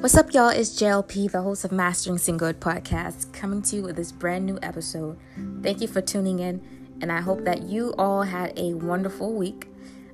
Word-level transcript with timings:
What's 0.00 0.16
up, 0.16 0.32
y'all? 0.32 0.50
It's 0.50 0.80
JLP, 0.80 1.32
the 1.32 1.42
host 1.42 1.64
of 1.64 1.72
Mastering 1.72 2.18
Single 2.18 2.52
podcast, 2.52 3.32
coming 3.32 3.62
to 3.62 3.76
you 3.76 3.82
with 3.82 3.96
this 3.96 4.12
brand 4.12 4.46
new 4.46 4.56
episode. 4.62 5.18
Thank 5.60 5.80
you 5.80 5.88
for 5.88 6.00
tuning 6.00 6.38
in, 6.38 6.62
and 7.02 7.10
I 7.10 7.20
hope 7.20 7.44
that 7.44 7.64
you 7.64 7.94
all 7.98 8.22
had 8.22 8.56
a 8.56 8.74
wonderful 8.74 9.34
week. 9.34 9.66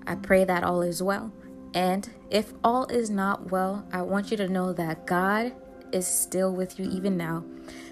I 0.07 0.15
pray 0.15 0.43
that 0.47 0.65
all 0.65 0.81
is 0.81 1.03
well. 1.03 1.31
And 1.75 2.09
if 2.31 2.55
all 2.65 2.87
is 2.87 3.11
not 3.11 3.51
well, 3.51 3.87
I 3.93 4.01
want 4.01 4.31
you 4.31 4.39
to 4.39 4.49
know 4.49 4.73
that 4.73 5.07
God 5.07 5.53
is 5.93 6.07
still 6.07 6.51
with 6.51 6.79
you 6.79 6.89
even 6.89 7.19
now, 7.19 7.45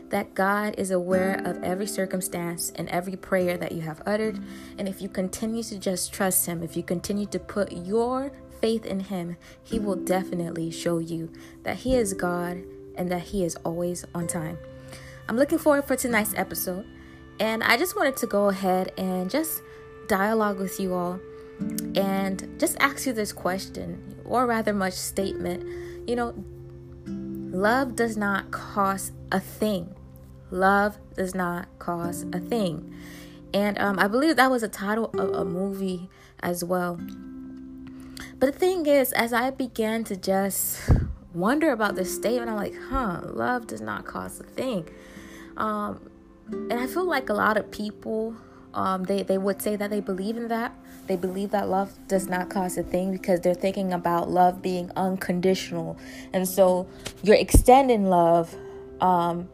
that 0.09 0.33
God 0.33 0.75
is 0.79 0.93
aware 0.93 1.43
of 1.45 1.63
every 1.63 1.87
circumstance 1.87 2.73
and 2.75 2.89
every 2.89 3.17
prayer 3.17 3.59
that 3.59 3.73
you 3.73 3.83
have 3.83 4.01
uttered. 4.07 4.43
And 4.79 4.89
if 4.89 5.03
you 5.03 5.11
continue 5.11 5.63
to 5.65 5.79
just 5.79 6.11
trust 6.11 6.47
Him, 6.47 6.63
if 6.63 6.75
you 6.75 6.83
continue 6.83 7.27
to 7.27 7.39
put 7.39 7.71
your 7.73 8.33
faith 8.63 8.87
in 8.87 9.01
Him, 9.01 9.37
He 9.63 9.79
will 9.79 9.97
definitely 9.97 10.71
show 10.71 10.99
you 10.99 11.31
that 11.65 11.77
He 11.79 11.97
is 11.97 12.15
God 12.15 12.63
and 12.97 13.11
that 13.11 13.23
He 13.23 13.45
is 13.45 13.57
always 13.57 14.07
on 14.15 14.27
time. 14.27 14.57
I'm 15.29 15.37
looking 15.37 15.59
forward 15.59 15.85
for 15.85 15.97
tonight's 15.97 16.33
episode, 16.35 16.87
and 17.39 17.63
I 17.63 17.77
just 17.77 17.97
wanted 17.97 18.17
to 18.19 18.27
go 18.27 18.49
ahead 18.49 18.93
and 18.97 19.31
just 19.31 19.63
dialogue 20.09 20.59
with 20.59 20.81
you 20.81 20.95
all 20.95 21.21
and 21.95 22.59
just 22.59 22.77
ask 22.81 23.07
you 23.07 23.13
this 23.13 23.33
question, 23.33 24.17
or 24.25 24.47
rather, 24.47 24.73
much 24.73 24.95
statement. 24.95 26.09
You 26.09 26.17
know, 26.17 26.35
love 27.07 27.97
does 27.97 28.17
not 28.17 28.51
cost 28.51 29.13
a 29.31 29.41
thing. 29.41 29.95
Love 30.51 30.99
does 31.17 31.35
not 31.35 31.67
cost 31.79 32.27
a 32.33 32.39
thing. 32.39 32.95
And 33.55 33.79
um, 33.79 33.99
I 33.99 34.09
believe 34.09 34.37
that 34.37 34.51
was 34.51 34.63
a 34.63 34.69
title 34.69 35.11
of 35.15 35.35
a 35.35 35.45
movie 35.45 36.09
as 36.41 36.65
well. 36.65 36.99
But 38.43 38.55
the 38.55 38.59
thing 38.59 38.87
is, 38.87 39.13
as 39.13 39.33
I 39.33 39.51
began 39.51 40.03
to 40.03 40.17
just 40.17 40.91
wonder 41.33 41.71
about 41.71 41.95
this 41.95 42.13
statement, 42.13 42.51
I'm 42.51 42.57
like, 42.57 42.75
huh, 42.91 43.21
love 43.23 43.69
does 43.69 43.81
not 43.81 44.05
cost 44.05 44.41
a 44.41 44.43
thing. 44.43 44.89
Um, 45.57 46.11
and 46.51 46.73
I 46.73 46.89
feel 46.89 47.05
like 47.05 47.29
a 47.29 47.35
lot 47.35 47.57
of 47.57 47.71
people, 47.71 48.35
um, 48.75 49.05
they, 49.05 49.23
they 49.23 49.39
would 49.39 49.63
say 49.63 49.77
that 49.77 49.91
they 49.91 50.01
believe 50.01 50.37
in 50.37 50.49
that. 50.49 50.75
They 51.07 51.15
believe 51.15 51.53
that 51.53 51.69
love 51.69 51.97
does 52.09 52.27
not 52.27 52.51
cost 52.51 52.79
a 52.79 52.83
thing 52.83 53.13
because 53.13 53.39
they're 53.43 53.55
thinking 53.55 53.93
about 53.93 54.29
love 54.29 54.61
being 54.61 54.91
unconditional. 54.97 55.97
And 56.33 56.49
so 56.49 56.89
you're 57.23 57.37
extending 57.37 58.07
love 58.07 58.57
um, 59.01 59.51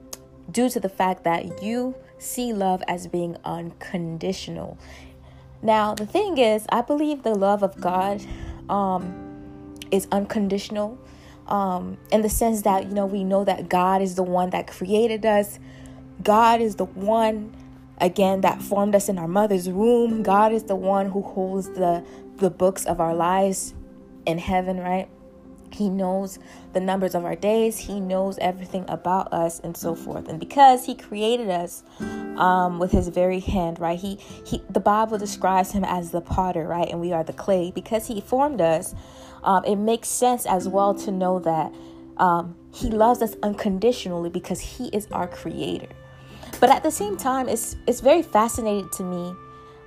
due 0.50 0.70
to 0.70 0.80
the 0.80 0.88
fact 0.88 1.24
that 1.24 1.62
you 1.62 1.94
see 2.16 2.54
love 2.54 2.82
as 2.88 3.06
being 3.06 3.36
unconditional. 3.44 4.78
Now, 5.60 5.94
the 5.94 6.06
thing 6.06 6.38
is, 6.38 6.64
I 6.70 6.80
believe 6.80 7.22
the 7.22 7.34
love 7.34 7.62
of 7.62 7.78
God 7.82 8.24
um, 8.68 9.74
is 9.90 10.06
unconditional 10.12 10.98
um, 11.46 11.96
in 12.12 12.22
the 12.22 12.28
sense 12.28 12.62
that, 12.62 12.86
you 12.86 12.94
know, 12.94 13.06
we 13.06 13.24
know 13.24 13.44
that 13.44 13.68
God 13.68 14.02
is 14.02 14.14
the 14.14 14.22
one 14.22 14.50
that 14.50 14.66
created 14.66 15.24
us. 15.24 15.58
God 16.22 16.60
is 16.60 16.76
the 16.76 16.84
one, 16.84 17.54
again, 17.98 18.42
that 18.42 18.60
formed 18.60 18.94
us 18.94 19.08
in 19.08 19.18
our 19.18 19.28
mother's 19.28 19.68
womb. 19.68 20.22
God 20.22 20.52
is 20.52 20.64
the 20.64 20.76
one 20.76 21.08
who 21.08 21.22
holds 21.22 21.68
the, 21.70 22.04
the 22.36 22.50
books 22.50 22.84
of 22.84 23.00
our 23.00 23.14
lives 23.14 23.74
in 24.26 24.38
heaven, 24.38 24.78
right? 24.78 25.08
He 25.72 25.88
knows 25.88 26.38
the 26.72 26.80
numbers 26.80 27.14
of 27.14 27.24
our 27.24 27.36
days. 27.36 27.78
He 27.78 28.00
knows 28.00 28.38
everything 28.38 28.84
about 28.88 29.32
us 29.32 29.60
and 29.60 29.76
so 29.76 29.94
forth. 29.94 30.28
And 30.28 30.40
because 30.40 30.84
he 30.84 30.94
created 30.94 31.50
us 31.50 31.82
um, 32.38 32.78
with 32.78 32.92
his 32.92 33.08
very 33.08 33.40
hand, 33.40 33.78
right? 33.80 33.98
He 33.98 34.18
he 34.46 34.62
the 34.70 34.80
Bible 34.80 35.18
describes 35.18 35.72
him 35.72 35.84
as 35.84 36.12
the 36.12 36.20
potter, 36.20 36.66
right? 36.66 36.88
And 36.88 37.00
we 37.00 37.12
are 37.12 37.24
the 37.24 37.32
clay. 37.32 37.70
Because 37.74 38.06
he 38.06 38.20
formed 38.20 38.60
us, 38.60 38.94
um, 39.42 39.64
it 39.64 39.76
makes 39.76 40.08
sense 40.08 40.46
as 40.46 40.68
well 40.68 40.94
to 40.94 41.10
know 41.10 41.40
that 41.40 41.74
um, 42.16 42.56
he 42.72 42.88
loves 42.90 43.20
us 43.20 43.34
unconditionally 43.42 44.30
because 44.30 44.60
he 44.60 44.88
is 44.88 45.06
our 45.10 45.26
creator. 45.26 45.88
But 46.60 46.70
at 46.70 46.82
the 46.82 46.90
same 46.90 47.16
time, 47.16 47.48
it's 47.48 47.76
it's 47.86 48.00
very 48.00 48.22
fascinating 48.22 48.88
to 48.90 49.02
me 49.02 49.34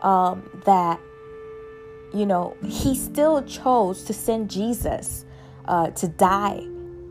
um, 0.01 0.61
that 0.65 0.99
you 2.13 2.25
know 2.25 2.57
he 2.65 2.95
still 2.95 3.41
chose 3.43 4.03
to 4.03 4.13
send 4.13 4.51
Jesus 4.51 5.25
uh, 5.65 5.89
to 5.91 6.07
die 6.09 6.67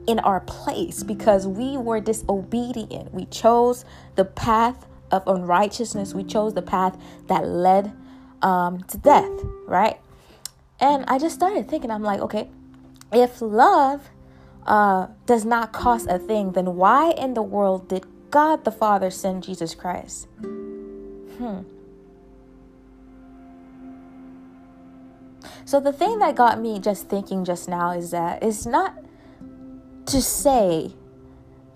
in 0.07 0.19
our 0.21 0.41
place 0.41 1.03
because 1.03 1.47
we 1.47 1.79
were 1.79 2.01
disobedient. 2.01 3.13
We 3.15 3.25
chose 3.27 3.85
the 4.17 4.25
path 4.25 4.87
of 5.11 5.27
unrighteousness, 5.27 6.15
we 6.15 6.25
chose 6.25 6.55
the 6.55 6.63
path 6.63 6.97
that 7.27 7.47
led 7.47 7.93
um, 8.43 8.83
to 8.85 8.99
death, 8.99 9.31
right? 9.67 9.99
And 10.81 11.05
I 11.07 11.19
just 11.19 11.35
started 11.35 11.69
thinking, 11.69 11.91
I'm 11.91 12.03
like, 12.03 12.21
okay, 12.21 12.49
if 13.13 13.43
love 13.43 14.09
uh, 14.67 15.09
does 15.27 15.45
not 15.45 15.73
cost 15.73 16.07
a 16.09 16.19
thing, 16.19 16.53
then 16.53 16.77
why 16.77 17.13
in 17.13 17.35
the 17.35 17.43
world 17.43 17.89
did 17.89 18.07
God 18.31 18.65
the 18.65 18.73
Father 18.73 19.11
send 19.11 19.43
Jesus 19.43 19.75
Christ? 19.75 20.29
Hmm. 21.39 21.61
So 25.65 25.81
the 25.81 25.93
thing 25.93 26.19
that 26.19 26.35
got 26.35 26.61
me 26.61 26.79
just 26.79 27.09
thinking 27.09 27.45
just 27.45 27.69
now 27.69 27.91
is 27.91 28.11
that 28.11 28.43
it's 28.43 28.67
not 28.67 28.95
to 30.07 30.21
say 30.21 30.95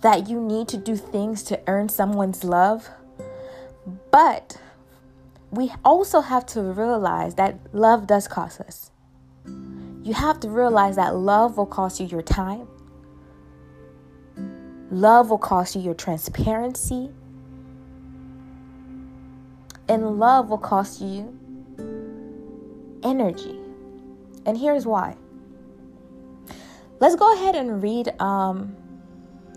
that 0.01 0.29
you 0.29 0.41
need 0.41 0.69
to 0.69 0.77
do 0.77 0.97
things 0.97 1.43
to 1.45 1.61
earn 1.67 1.89
someone's 1.89 2.45
love, 2.45 2.91
but 4.11 4.61
we 5.51 5.73
also 5.85 6.21
have 6.21 6.47
to 6.47 6.63
realize 6.63 7.35
that 7.37 7.59
love 7.73 8.07
does 8.07 8.27
cost 8.27 8.61
us. 8.61 8.91
You 9.47 10.13
have 10.15 10.41
to 10.41 10.49
realize 10.49 10.97
that 10.97 11.17
love 11.17 11.57
will 11.57 11.67
cost 11.67 12.01
you 12.01 12.07
your 12.07 12.23
time. 12.23 12.69
Love 14.91 15.31
will 15.31 15.39
cost 15.39 15.75
you 15.75 15.81
your 15.81 15.95
transparency. 15.95 17.11
And 19.89 20.19
love 20.19 20.51
will 20.51 20.59
cost 20.59 21.01
you 21.01 21.39
energy. 23.03 23.61
And 24.47 24.59
here's 24.59 24.87
why. 24.87 25.17
Let's 27.01 27.17
go 27.17 27.33
ahead 27.35 27.55
and 27.55 27.83
read 27.83 28.19
um, 28.21 28.77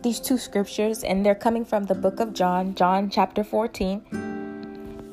these 0.04 0.20
two 0.20 0.38
scriptures, 0.38 1.04
and 1.04 1.26
they're 1.26 1.36
coming 1.36 1.66
from 1.66 1.86
the 1.86 1.96
book 1.96 2.20
of 2.20 2.34
John, 2.34 2.76
John 2.76 3.10
chapter 3.10 3.44
14. 3.44 4.04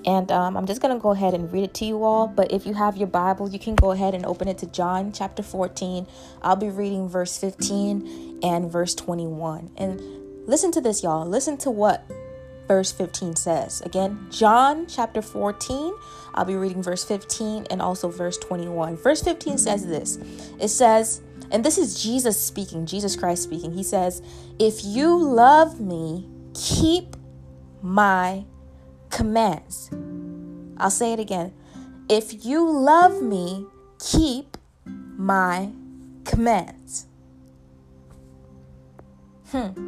And 0.06 0.30
um, 0.30 0.56
I'm 0.56 0.66
just 0.66 0.82
going 0.82 0.94
to 0.94 1.00
go 1.00 1.10
ahead 1.12 1.32
and 1.32 1.50
read 1.50 1.64
it 1.64 1.74
to 1.74 1.84
you 1.84 2.04
all. 2.04 2.26
But 2.26 2.52
if 2.52 2.66
you 2.66 2.74
have 2.74 2.96
your 2.96 3.08
Bible, 3.08 3.48
you 3.48 3.58
can 3.58 3.74
go 3.74 3.92
ahead 3.92 4.14
and 4.14 4.26
open 4.26 4.48
it 4.48 4.58
to 4.58 4.66
John 4.66 5.12
chapter 5.12 5.42
14. 5.42 6.06
I'll 6.42 6.56
be 6.56 6.68
reading 6.68 7.08
verse 7.08 7.38
15 7.38 8.40
and 8.42 8.70
verse 8.70 8.94
21. 8.94 9.70
And 9.76 10.00
listen 10.46 10.70
to 10.72 10.80
this, 10.80 11.02
y'all. 11.02 11.26
Listen 11.26 11.56
to 11.58 11.70
what 11.70 12.04
verse 12.68 12.92
15 12.92 13.36
says. 13.36 13.80
Again, 13.82 14.26
John 14.30 14.86
chapter 14.86 15.22
14. 15.22 15.94
I'll 16.34 16.44
be 16.44 16.56
reading 16.56 16.82
verse 16.82 17.04
15 17.04 17.68
and 17.70 17.80
also 17.80 18.08
verse 18.08 18.36
21. 18.38 18.96
Verse 18.96 19.22
15 19.22 19.58
says 19.58 19.86
this 19.86 20.18
it 20.60 20.68
says, 20.68 21.22
and 21.54 21.64
this 21.64 21.78
is 21.78 22.02
Jesus 22.02 22.38
speaking, 22.38 22.84
Jesus 22.84 23.14
Christ 23.14 23.44
speaking. 23.44 23.72
He 23.72 23.84
says, 23.84 24.20
If 24.58 24.84
you 24.84 25.16
love 25.16 25.80
me, 25.80 26.28
keep 26.52 27.16
my 27.80 28.44
commands. 29.08 29.88
I'll 30.78 30.90
say 30.90 31.12
it 31.12 31.20
again. 31.20 31.54
If 32.08 32.44
you 32.44 32.68
love 32.68 33.22
me, 33.22 33.66
keep 34.00 34.56
my 34.84 35.70
commands. 36.24 37.06
Hmm. 39.52 39.78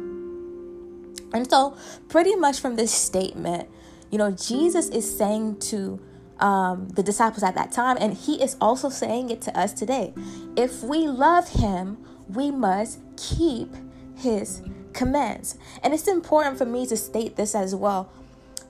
And 1.33 1.49
so, 1.49 1.75
pretty 2.07 2.37
much 2.37 2.61
from 2.61 2.77
this 2.77 2.93
statement, 2.93 3.67
you 4.09 4.17
know, 4.17 4.31
Jesus 4.31 4.87
is 4.87 5.17
saying 5.17 5.59
to 5.71 5.99
um, 6.39 6.89
the 6.89 7.03
disciples 7.03 7.43
at 7.43 7.55
that 7.55 7.71
time, 7.71 7.97
and 7.99 8.13
he 8.13 8.41
is 8.41 8.55
also 8.61 8.89
saying 8.89 9.29
it 9.29 9.41
to 9.43 9.57
us 9.57 9.73
today. 9.73 10.13
If 10.55 10.83
we 10.83 11.07
love 11.07 11.49
him, 11.49 11.97
we 12.27 12.51
must 12.51 12.99
keep 13.15 13.73
his 14.15 14.61
commands. 14.93 15.57
And 15.83 15.93
it's 15.93 16.07
important 16.07 16.57
for 16.57 16.65
me 16.65 16.85
to 16.87 16.97
state 16.97 17.35
this 17.35 17.55
as 17.55 17.75
well. 17.75 18.11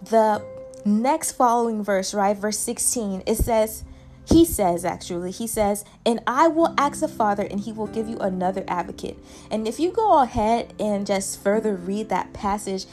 The 0.09 0.43
next 0.85 1.31
following 1.33 1.83
verse, 1.83 2.13
right, 2.13 2.37
verse 2.37 2.59
16, 2.59 3.23
it 3.25 3.35
says, 3.35 3.83
he 4.25 4.43
says, 4.43 4.83
actually, 4.83 5.31
he 5.31 5.47
says, 5.47 5.85
and 6.05 6.19
I 6.27 6.49
will 6.49 6.73
ask 6.77 6.99
the 6.99 7.07
Father, 7.07 7.43
and 7.43 7.61
he 7.61 7.71
will 7.71 7.87
give 7.87 8.09
you 8.09 8.17
another 8.17 8.65
advocate. 8.67 9.17
And 9.49 9.65
if 9.65 9.79
you 9.79 9.91
go 9.91 10.21
ahead 10.21 10.73
and 10.79 11.07
just 11.07 11.41
further 11.41 11.75
read 11.75 12.09
that 12.09 12.33
passage, 12.33 12.85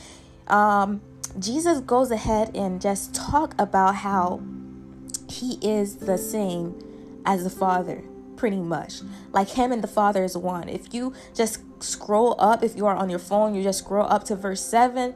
um, 0.46 1.00
Jesus 1.38 1.80
goes 1.80 2.12
ahead 2.12 2.54
and 2.54 2.80
just 2.80 3.14
talk 3.14 3.54
about 3.58 3.96
how 3.96 4.42
he 5.34 5.58
is 5.62 5.96
the 5.96 6.18
same 6.18 6.74
as 7.26 7.44
the 7.44 7.50
Father, 7.50 8.02
pretty 8.36 8.60
much. 8.60 9.02
Like 9.32 9.48
him 9.50 9.72
and 9.72 9.82
the 9.82 9.88
Father 9.88 10.24
is 10.24 10.36
one. 10.36 10.68
If 10.68 10.92
you 10.94 11.12
just 11.34 11.60
scroll 11.82 12.36
up, 12.38 12.62
if 12.62 12.76
you 12.76 12.86
are 12.86 12.96
on 12.96 13.10
your 13.10 13.18
phone, 13.18 13.54
you 13.54 13.62
just 13.62 13.80
scroll 13.80 14.06
up 14.06 14.24
to 14.24 14.36
verse 14.36 14.64
7, 14.64 15.14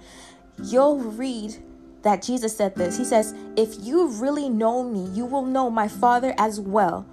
you'll 0.63 0.99
read 0.99 1.57
that 2.03 2.23
Jesus 2.23 2.57
said 2.57 2.75
this. 2.77 2.97
He 2.97 3.05
says, 3.05 3.35
If 3.57 3.75
you 3.81 4.09
really 4.09 4.49
know 4.49 4.83
me, 4.85 5.05
you 5.13 5.25
will 5.25 5.45
know 5.45 5.71
my 5.71 5.89
Father 5.89 6.35
as 6.39 6.61
well. 6.61 7.07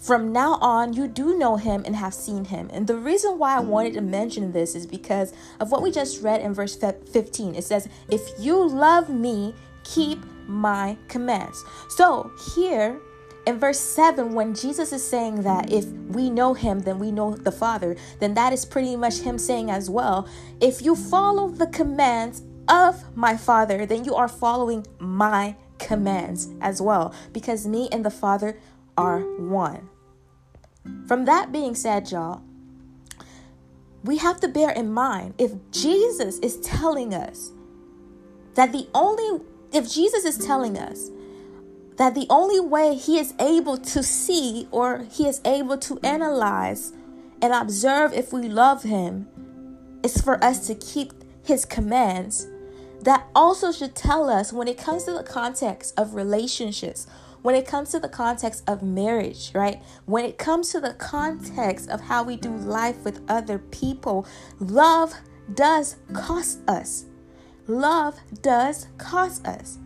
from 0.00 0.32
now 0.32 0.54
on, 0.62 0.94
you 0.94 1.06
do 1.06 1.36
know 1.36 1.56
him 1.56 1.82
and 1.84 1.94
have 1.94 2.14
seen 2.14 2.46
him. 2.46 2.70
And 2.72 2.86
the 2.86 2.96
reason 2.96 3.38
why 3.38 3.56
I 3.56 3.60
wanted 3.60 3.92
to 3.94 4.00
mention 4.00 4.52
this 4.52 4.74
is 4.74 4.86
because 4.86 5.34
of 5.60 5.70
what 5.70 5.82
we 5.82 5.90
just 5.90 6.22
read 6.22 6.40
in 6.40 6.54
verse 6.54 6.74
15. 6.74 7.54
It 7.54 7.64
says, 7.64 7.86
If 8.08 8.22
you 8.38 8.66
love 8.66 9.10
me, 9.10 9.54
keep 9.84 10.24
my 10.46 10.96
commands. 11.08 11.64
So 11.88 12.30
here, 12.54 13.00
in 13.46 13.58
verse 13.58 13.80
7, 13.80 14.34
when 14.34 14.54
Jesus 14.54 14.92
is 14.92 15.06
saying 15.06 15.42
that 15.42 15.72
if 15.72 15.86
we 15.86 16.30
know 16.30 16.54
him, 16.54 16.80
then 16.80 16.98
we 16.98 17.10
know 17.10 17.34
the 17.34 17.52
Father, 17.52 17.96
then 18.18 18.34
that 18.34 18.52
is 18.52 18.64
pretty 18.64 18.96
much 18.96 19.20
him 19.20 19.38
saying 19.38 19.70
as 19.70 19.88
well, 19.88 20.28
if 20.60 20.82
you 20.82 20.94
follow 20.94 21.48
the 21.48 21.66
commands 21.68 22.42
of 22.68 23.16
my 23.16 23.36
Father, 23.36 23.86
then 23.86 24.04
you 24.04 24.14
are 24.14 24.28
following 24.28 24.86
my 24.98 25.56
commands 25.78 26.48
as 26.60 26.82
well, 26.82 27.14
because 27.32 27.66
me 27.66 27.88
and 27.90 28.04
the 28.04 28.10
Father 28.10 28.60
are 28.96 29.20
one. 29.38 29.88
From 31.06 31.24
that 31.24 31.50
being 31.50 31.74
said, 31.74 32.10
y'all, 32.10 32.42
we 34.04 34.18
have 34.18 34.40
to 34.40 34.48
bear 34.48 34.70
in 34.70 34.92
mind 34.92 35.34
if 35.38 35.52
Jesus 35.70 36.38
is 36.38 36.58
telling 36.60 37.12
us 37.14 37.50
that 38.54 38.72
the 38.72 38.88
only, 38.94 39.44
if 39.72 39.90
Jesus 39.90 40.24
is 40.24 40.44
telling 40.44 40.78
us 40.78 41.10
that 41.96 42.14
the 42.14 42.26
only 42.30 42.60
way 42.60 42.94
he 42.94 43.18
is 43.18 43.34
able 43.38 43.76
to 43.76 44.02
see 44.02 44.68
or 44.70 45.06
he 45.10 45.26
is 45.26 45.40
able 45.44 45.78
to 45.78 45.98
analyze 46.02 46.92
and 47.42 47.52
observe 47.52 48.12
if 48.12 48.32
we 48.32 48.48
love 48.48 48.82
him 48.82 49.28
is 50.02 50.20
for 50.20 50.42
us 50.42 50.66
to 50.66 50.74
keep 50.74 51.12
his 51.44 51.64
commands, 51.64 52.46
that 53.02 53.26
also 53.34 53.72
should 53.72 53.94
tell 53.94 54.28
us 54.28 54.52
when 54.52 54.68
it 54.68 54.78
comes 54.78 55.04
to 55.04 55.12
the 55.12 55.22
context 55.22 55.98
of 55.98 56.14
relationships 56.14 57.06
when 57.42 57.54
it 57.54 57.66
comes 57.66 57.90
to 57.90 58.00
the 58.00 58.08
context 58.08 58.62
of 58.68 58.82
marriage, 58.82 59.52
right? 59.54 59.82
When 60.06 60.24
it 60.24 60.38
comes 60.38 60.70
to 60.72 60.80
the 60.80 60.94
context 60.94 61.88
of 61.88 62.00
how 62.00 62.22
we 62.22 62.36
do 62.36 62.54
life 62.56 63.02
with 63.04 63.22
other 63.28 63.58
people, 63.58 64.26
love 64.58 65.14
does 65.54 65.96
cost 66.12 66.60
us. 66.68 67.06
Love 67.70 68.18
does 68.42 68.88
cost 68.98 69.46
us. 69.46 69.78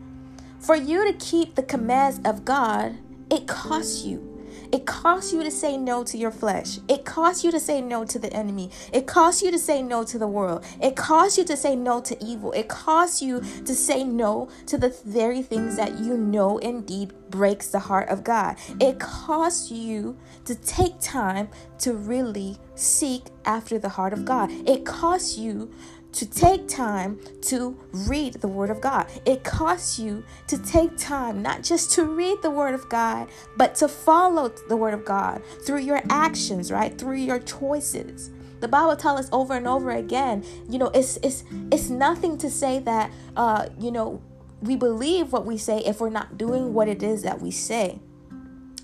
For 0.59 0.75
you 0.75 1.05
to 1.05 1.13
keep 1.19 1.55
the 1.55 1.63
commands 1.63 2.19
of 2.25 2.43
God, 2.43 2.97
it 3.31 3.47
costs 3.47 4.07
you. 4.07 4.31
It 4.73 4.87
costs 4.87 5.35
you 5.35 5.43
to 5.43 5.51
say 5.51 5.77
no 5.77 6.03
to 6.05 6.17
your 6.17 6.31
flesh. 6.31 6.79
It 6.89 7.05
costs 7.05 7.45
you 7.45 7.51
to 7.51 7.61
say 7.61 7.83
no 7.83 8.07
to 8.07 8.19
the 8.19 8.33
enemy. 8.33 8.71
It 8.91 9.07
costs 9.07 9.43
you 9.43 9.51
to 9.51 9.59
say 9.59 9.83
no 9.83 10.03
to 10.03 10.19
the 10.19 10.27
world. 10.27 10.65
It 10.81 10.97
costs 10.97 11.37
you 11.37 11.45
to 11.45 11.57
say 11.59 11.77
no 11.77 12.01
to 12.01 12.25
evil. 12.25 12.53
It 12.53 12.69
costs 12.69 13.21
you 13.21 13.41
to 13.41 13.75
say 13.75 14.03
no 14.03 14.49
to 14.65 14.79
the 14.79 14.89
very 15.05 15.43
things 15.43 15.77
that 15.77 16.01
you 16.01 16.17
know 16.17 16.57
indeed 16.57 17.13
breaks 17.29 17.69
the 17.69 17.81
heart 17.81 18.09
of 18.09 18.25
God. 18.25 18.57
It 18.81 18.99
costs 18.99 19.71
you 19.71 20.17
to 20.47 20.55
take 20.55 20.99
time 21.01 21.51
to 21.81 21.93
really 21.93 22.57
seek 22.75 23.27
after 23.45 23.79
the 23.79 23.91
heart 23.91 24.15
of 24.15 24.25
God. 24.25 24.51
It 24.67 24.87
costs 24.87 25.37
you 25.37 25.71
to 26.15 26.27
take 26.27 26.69
time 26.69 27.19
to 27.43 27.77
read 27.93 28.35
the 28.35 28.49
Word 28.49 28.71
of 28.71 28.81
God. 28.81 29.07
It 29.25 29.45
costs 29.45 29.99
you 29.99 30.25
to 30.47 30.59
take 30.59 30.97
time 30.97 31.43
not 31.43 31.63
just 31.63 31.91
to 31.93 32.05
read 32.05 32.41
the 32.43 32.51
Word 32.51 32.75
of 32.75 32.89
God, 32.89 33.29
but 33.57 33.75
to 33.77 33.89
follow 33.89 34.49
the 34.69 34.77
Word 34.77 34.95
of 34.95 35.05
God 35.05 35.43
through 35.67 35.81
your 35.81 36.01
actions, 36.09 36.71
right? 36.71 36.97
Through 36.97 37.17
your 37.17 37.41
choices. 37.41 38.31
The 38.61 38.69
Bible 38.69 38.97
tells 38.97 39.21
us 39.21 39.29
over 39.33 39.55
and 39.55 39.67
over 39.67 39.91
again, 39.91 40.45
you 40.71 40.79
know, 40.79 40.91
it's 40.95 41.19
it's 41.19 41.45
it's 41.71 41.91
nothing 41.91 42.39
to 42.39 42.49
say 42.49 42.79
that 42.79 43.11
uh, 43.37 43.69
you 43.79 43.91
know, 43.91 44.23
we 44.63 44.77
believe 44.77 45.33
what 45.33 45.45
we 45.45 45.59
say 45.59 45.79
if 45.81 46.01
we're 46.01 46.11
not 46.11 46.39
doing 46.39 46.73
what 46.73 46.89
it 46.89 47.03
is 47.03 47.23
that 47.23 47.41
we 47.41 47.51
say. 47.51 47.99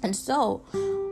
And 0.02 0.16
so, 0.16 0.58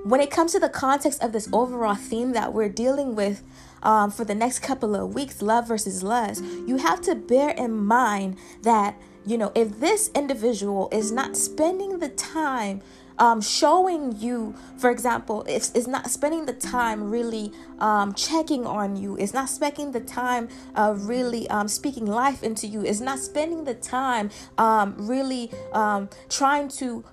when 0.04 0.20
it 0.20 0.30
comes 0.30 0.52
to 0.52 0.60
the 0.60 0.68
context 0.68 1.22
of 1.22 1.32
this 1.32 1.48
overall 1.52 1.94
theme 1.94 2.32
that 2.32 2.52
we're 2.52 2.68
dealing 2.68 3.14
with 3.14 3.42
um, 3.82 4.10
for 4.10 4.24
the 4.24 4.34
next 4.34 4.60
couple 4.60 4.94
of 4.94 5.14
weeks, 5.14 5.42
love 5.42 5.68
versus 5.68 6.02
lust, 6.02 6.44
you 6.44 6.76
have 6.78 7.00
to 7.02 7.14
bear 7.14 7.50
in 7.50 7.76
mind 7.76 8.36
that, 8.62 8.96
you 9.26 9.38
know, 9.38 9.52
if 9.54 9.80
this 9.80 10.10
individual 10.14 10.88
is 10.92 11.12
not 11.12 11.36
spending 11.36 11.98
the 11.98 12.08
time 12.08 12.82
um, 13.18 13.40
showing 13.40 14.16
you, 14.18 14.54
for 14.78 14.90
example, 14.90 15.44
it's, 15.48 15.72
it's 15.72 15.86
not 15.86 16.08
spending 16.10 16.46
the 16.46 16.52
time 16.52 17.10
really 17.10 17.52
um, 17.80 18.14
checking 18.14 18.66
on 18.66 18.96
you, 18.96 19.16
it's 19.16 19.34
not 19.34 19.48
spending 19.48 19.92
the 19.92 20.00
time 20.00 20.48
uh, 20.74 20.94
really 20.96 21.48
um, 21.50 21.68
speaking 21.68 22.06
life 22.06 22.42
into 22.42 22.66
you, 22.66 22.84
it's 22.84 23.00
not 23.00 23.18
spending 23.18 23.64
the 23.64 23.74
time 23.74 24.30
um, 24.56 24.94
really 24.98 25.50
um, 25.72 26.08
trying 26.28 26.68
to 26.68 27.04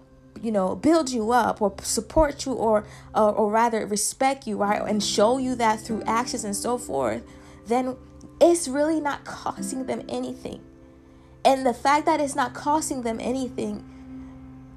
you 0.41 0.51
know 0.51 0.75
build 0.75 1.09
you 1.09 1.31
up 1.31 1.61
or 1.61 1.73
support 1.81 2.45
you 2.45 2.53
or, 2.53 2.85
or 3.13 3.31
or 3.31 3.51
rather 3.51 3.85
respect 3.85 4.45
you 4.45 4.57
right 4.57 4.81
and 4.81 5.03
show 5.03 5.37
you 5.37 5.55
that 5.55 5.79
through 5.79 6.01
actions 6.03 6.43
and 6.43 6.55
so 6.55 6.77
forth 6.77 7.23
then 7.67 7.95
it's 8.39 8.67
really 8.67 8.99
not 8.99 9.23
costing 9.23 9.85
them 9.85 10.03
anything. 10.09 10.61
And 11.43 11.65
the 11.65 11.73
fact 11.73 12.05
that 12.05 12.19
it's 12.19 12.35
not 12.35 12.53
costing 12.53 13.03
them 13.03 13.19
anything 13.19 13.83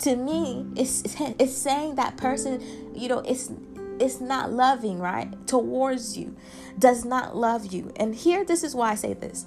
to 0.00 0.14
me 0.14 0.64
it's 0.76 1.02
it's 1.18 1.56
saying 1.56 1.96
that 1.96 2.16
person 2.16 2.62
you 2.94 3.08
know 3.08 3.18
it's 3.20 3.50
it's 3.98 4.20
not 4.20 4.52
loving 4.52 5.00
right 5.00 5.28
towards 5.48 6.16
you 6.16 6.36
does 6.78 7.04
not 7.04 7.36
love 7.36 7.72
you. 7.72 7.92
And 7.96 8.14
here 8.14 8.44
this 8.44 8.62
is 8.62 8.74
why 8.74 8.90
i 8.90 8.94
say 8.94 9.14
this. 9.14 9.46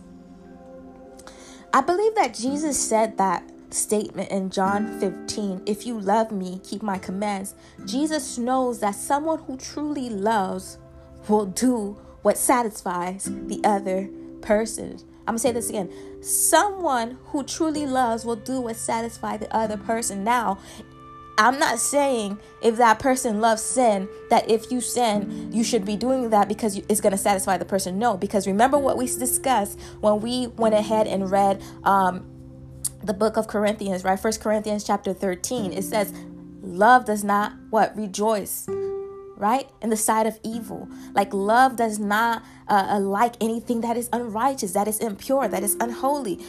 I 1.74 1.81
believe 1.81 2.16
that 2.16 2.34
jesus 2.34 2.78
said 2.78 3.18
that 3.18 3.50
statement 3.74 4.32
in 4.32 4.50
John 4.50 5.00
15 5.00 5.64
If 5.66 5.86
you 5.86 6.00
love 6.00 6.32
me, 6.32 6.62
keep 6.64 6.82
my 6.82 6.98
commands. 6.98 7.56
Jesus 7.86 8.38
knows 8.38 8.80
that 8.80 8.96
someone 8.96 9.40
who 9.40 9.58
truly 9.58 10.10
loves 10.10 10.78
will 11.28 11.46
do 11.46 11.98
what 12.22 12.38
satisfies 12.38 13.26
the 13.26 13.62
other 13.64 14.10
person. 14.42 14.98
I'm 15.22 15.34
gonna 15.34 15.40
say 15.40 15.52
this 15.52 15.70
again. 15.70 15.92
Someone 16.22 17.18
who 17.26 17.44
truly 17.44 17.86
loves 17.86 18.26
will 18.26 18.36
do 18.36 18.60
what 18.62 18.76
satisfies 18.76 19.40
the 19.40 19.56
other 19.56 19.78
person. 19.78 20.24
Now, 20.24 20.60
I'm 21.38 21.58
not 21.58 21.80
saying 21.80 22.40
if 22.62 22.78
that 22.78 23.00
person 23.00 23.42
loves 23.42 23.62
sin 23.62 24.08
that 24.30 24.50
if 24.50 24.72
you 24.72 24.82
sin, 24.82 25.50
you 25.52 25.64
should 25.64 25.86
be 25.86 25.96
doing 25.96 26.30
that 26.30 26.48
because 26.48 26.78
it's 26.78 27.02
going 27.02 27.14
to 27.14 27.18
satisfy 27.18 27.58
the 27.58 27.66
person. 27.66 27.98
No, 27.98 28.16
because 28.18 28.46
remember 28.46 28.78
what 28.78 28.98
we 28.98 29.08
discussed 29.08 29.80
when 30.02 30.20
we 30.20 30.48
went 30.48 30.76
ahead 30.76 31.08
and 31.08 31.32
read 31.32 31.64
um, 31.84 32.26
the 33.03 33.13
book 33.13 33.38
of 33.38 33.48
Corinthians, 33.48 34.03
right? 34.03 34.19
First 34.19 34.42
Corinthians 34.42 34.83
chapter 34.83 35.13
13. 35.13 35.74
It 35.74 35.83
says, 35.83 36.13
Love 36.62 37.06
does 37.06 37.24
not 37.24 37.53
what? 37.69 37.95
Rejoice, 37.98 38.65
right? 39.38 39.70
In 39.81 39.89
the 39.89 39.98
sight 39.98 40.27
of 40.27 40.39
evil. 40.43 40.88
Like 41.13 41.34
love 41.34 41.75
does 41.75 41.98
not 42.00 42.43
uh, 42.67 42.88
uh, 42.91 43.00
like 43.00 43.36
anything 43.41 43.81
that 43.81 43.98
is 43.98 44.10
unrighteous, 44.13 44.74
that 44.74 44.88
is 44.88 45.00
impure, 45.00 45.48
that 45.48 45.63
is 45.63 45.75
unholy. 45.79 46.39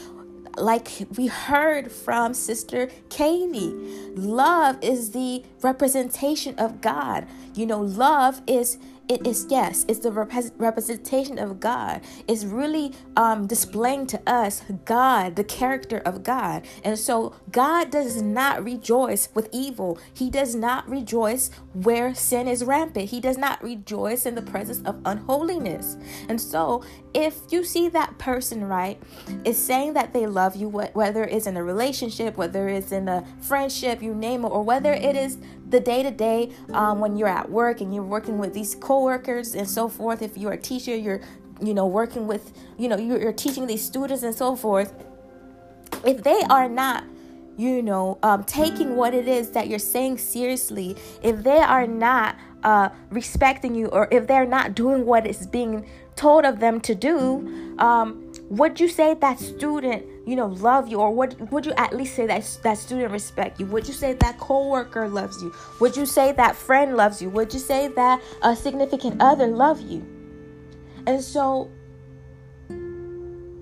Like 0.59 0.89
we 1.17 1.29
heard 1.29 1.91
from 1.91 2.35
Sister 2.35 2.91
Katie, 3.09 3.73
love 4.15 4.77
is 4.83 5.13
the 5.13 5.45
representation 5.63 6.55
of 6.59 6.83
God. 6.83 7.27
You 7.55 7.65
know, 7.65 7.81
love 7.81 8.43
is 8.47 8.77
it 9.09 9.27
is 9.27 9.47
yes 9.51 9.85
it's 9.89 10.01
the 10.01 10.13
rep- 10.13 10.33
representation 10.57 11.39
of 11.39 11.61
god. 11.61 12.01
It's 12.29 12.45
really 12.45 12.93
um, 13.17 13.47
displaying 13.47 14.07
to 14.09 14.21
us 14.27 14.63
god 14.85 15.37
the 15.37 15.45
character 15.45 15.99
of 15.99 16.23
god. 16.23 16.67
And 16.85 16.99
so 16.99 17.35
god 17.51 17.91
does 17.91 18.23
not 18.23 18.65
rejoice 18.65 19.29
with 19.35 19.49
evil. 19.53 19.99
He 20.15 20.31
does 20.31 20.55
not 20.55 20.89
rejoice 20.89 21.51
where 21.75 22.15
sin 22.15 22.49
is 22.49 22.65
rampant. 22.65 23.11
He 23.11 23.21
does 23.21 23.39
not 23.39 23.63
rejoice 23.63 24.27
in 24.27 24.35
the 24.35 24.43
presence 24.43 24.87
of 24.87 25.01
unholiness. 25.05 25.97
And 26.29 26.41
so 26.41 26.83
if 27.15 27.41
you 27.51 27.65
see 27.65 27.89
that 27.89 28.19
person 28.19 28.65
right 28.65 29.01
is 29.45 29.59
saying 29.59 29.93
that 29.95 30.13
they 30.13 30.27
love 30.27 30.57
you 30.57 30.69
whether 30.69 31.25
it's 31.25 31.47
in 31.47 31.57
a 31.57 31.63
relationship 31.63 32.37
whether 32.37 32.69
it's 32.69 32.93
in 32.93 33.09
a 33.09 33.25
friendship 33.41 34.03
you 34.03 34.15
name 34.15 34.45
it 34.45 34.49
or 34.49 34.63
whether 34.63 34.93
it 34.93 35.17
is 35.17 35.39
the 35.73 35.81
day 35.81 36.03
to 36.05 36.11
day 36.13 36.53
when 36.69 37.17
you're 37.17 37.29
at 37.29 37.51
work 37.51 37.81
and 37.81 37.93
you're 37.93 38.05
working 38.05 38.39
with 38.39 38.55
these 38.55 38.77
coworkers 38.77 39.55
and 39.55 39.69
so 39.69 39.89
forth. 39.89 40.23
If 40.23 40.39
you're 40.39 40.53
a 40.53 40.59
teacher, 40.59 40.95
you're 40.95 41.21
you 41.61 41.75
know 41.75 41.87
working 41.87 42.27
with 42.27 42.53
you 42.79 42.89
know 42.89 42.97
you're, 42.97 43.33
teaching 43.33 43.67
these 43.67 43.85
students 43.85 44.23
and 44.23 44.35
so 44.35 44.57
forth. 44.57 44.93
If 46.05 46.23
they 46.23 46.43
are 46.51 46.69
not 46.69 47.05
you 47.57 47.83
know 47.83 48.19
um, 48.23 48.45
taking 48.45 48.97
what 48.97 49.15
it 49.15 49.29
is 49.29 49.51
that 49.51 49.69
you're 49.69 49.79
saying 49.79 50.19
seriously, 50.19 50.97
if 51.23 51.43
they 51.43 51.59
are 51.59 51.87
not 51.87 52.37
uh, 52.63 52.91
respecting 53.11 53.75
you 53.75 53.87
or 53.87 54.09
if 54.11 54.27
they're 54.27 54.47
not 54.47 54.75
doing 54.75 55.07
what 55.07 55.27
is 55.27 55.47
being 55.47 55.87
told 56.15 56.45
of 56.45 56.61
them 56.61 56.81
to 56.81 56.95
do, 56.95 57.77
um, 57.79 58.33
would 58.51 58.79
you 58.79 58.89
say 58.89 59.15
that 59.15 59.39
student 59.39 60.05
you 60.25 60.37
know 60.37 60.47
love 60.47 60.89
you 60.89 61.01
or 61.01 61.13
would 61.15 61.51
would 61.51 61.67
you 61.67 61.73
at 61.77 61.97
least 61.97 62.15
say 62.15 62.27
that 62.27 62.59
that 62.63 62.79
student 62.79 63.11
respect 63.11 63.59
you? 63.61 63.67
Would 63.67 63.87
you 63.87 63.95
say 63.95 64.15
that 64.15 64.39
coworker 64.39 65.09
loves 65.09 65.43
you? 65.43 65.55
Would 65.81 65.97
you 65.97 66.07
say 66.07 66.33
that 66.33 66.57
friend 66.57 66.97
loves 66.97 67.21
you? 67.21 67.31
Would 67.31 67.53
you 67.53 67.61
say 67.61 67.89
that 67.89 68.23
a 68.43 68.55
significant 68.55 69.21
other 69.21 69.47
love 69.47 69.81
you? 69.81 70.07
And 71.07 71.21
so 71.21 71.71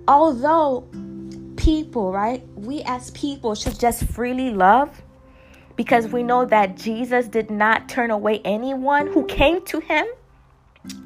although 0.08 0.88
people 1.56 2.12
right 2.12 2.42
we 2.56 2.82
as 2.82 3.10
people 3.10 3.54
should 3.54 3.78
just 3.78 4.04
freely 4.04 4.50
love 4.50 5.02
because 5.80 6.08
we 6.08 6.22
know 6.22 6.44
that 6.44 6.76
Jesus 6.76 7.26
did 7.26 7.50
not 7.50 7.88
turn 7.88 8.10
away 8.10 8.42
anyone 8.44 9.06
who 9.06 9.24
came 9.24 9.64
to 9.64 9.80
him, 9.80 10.06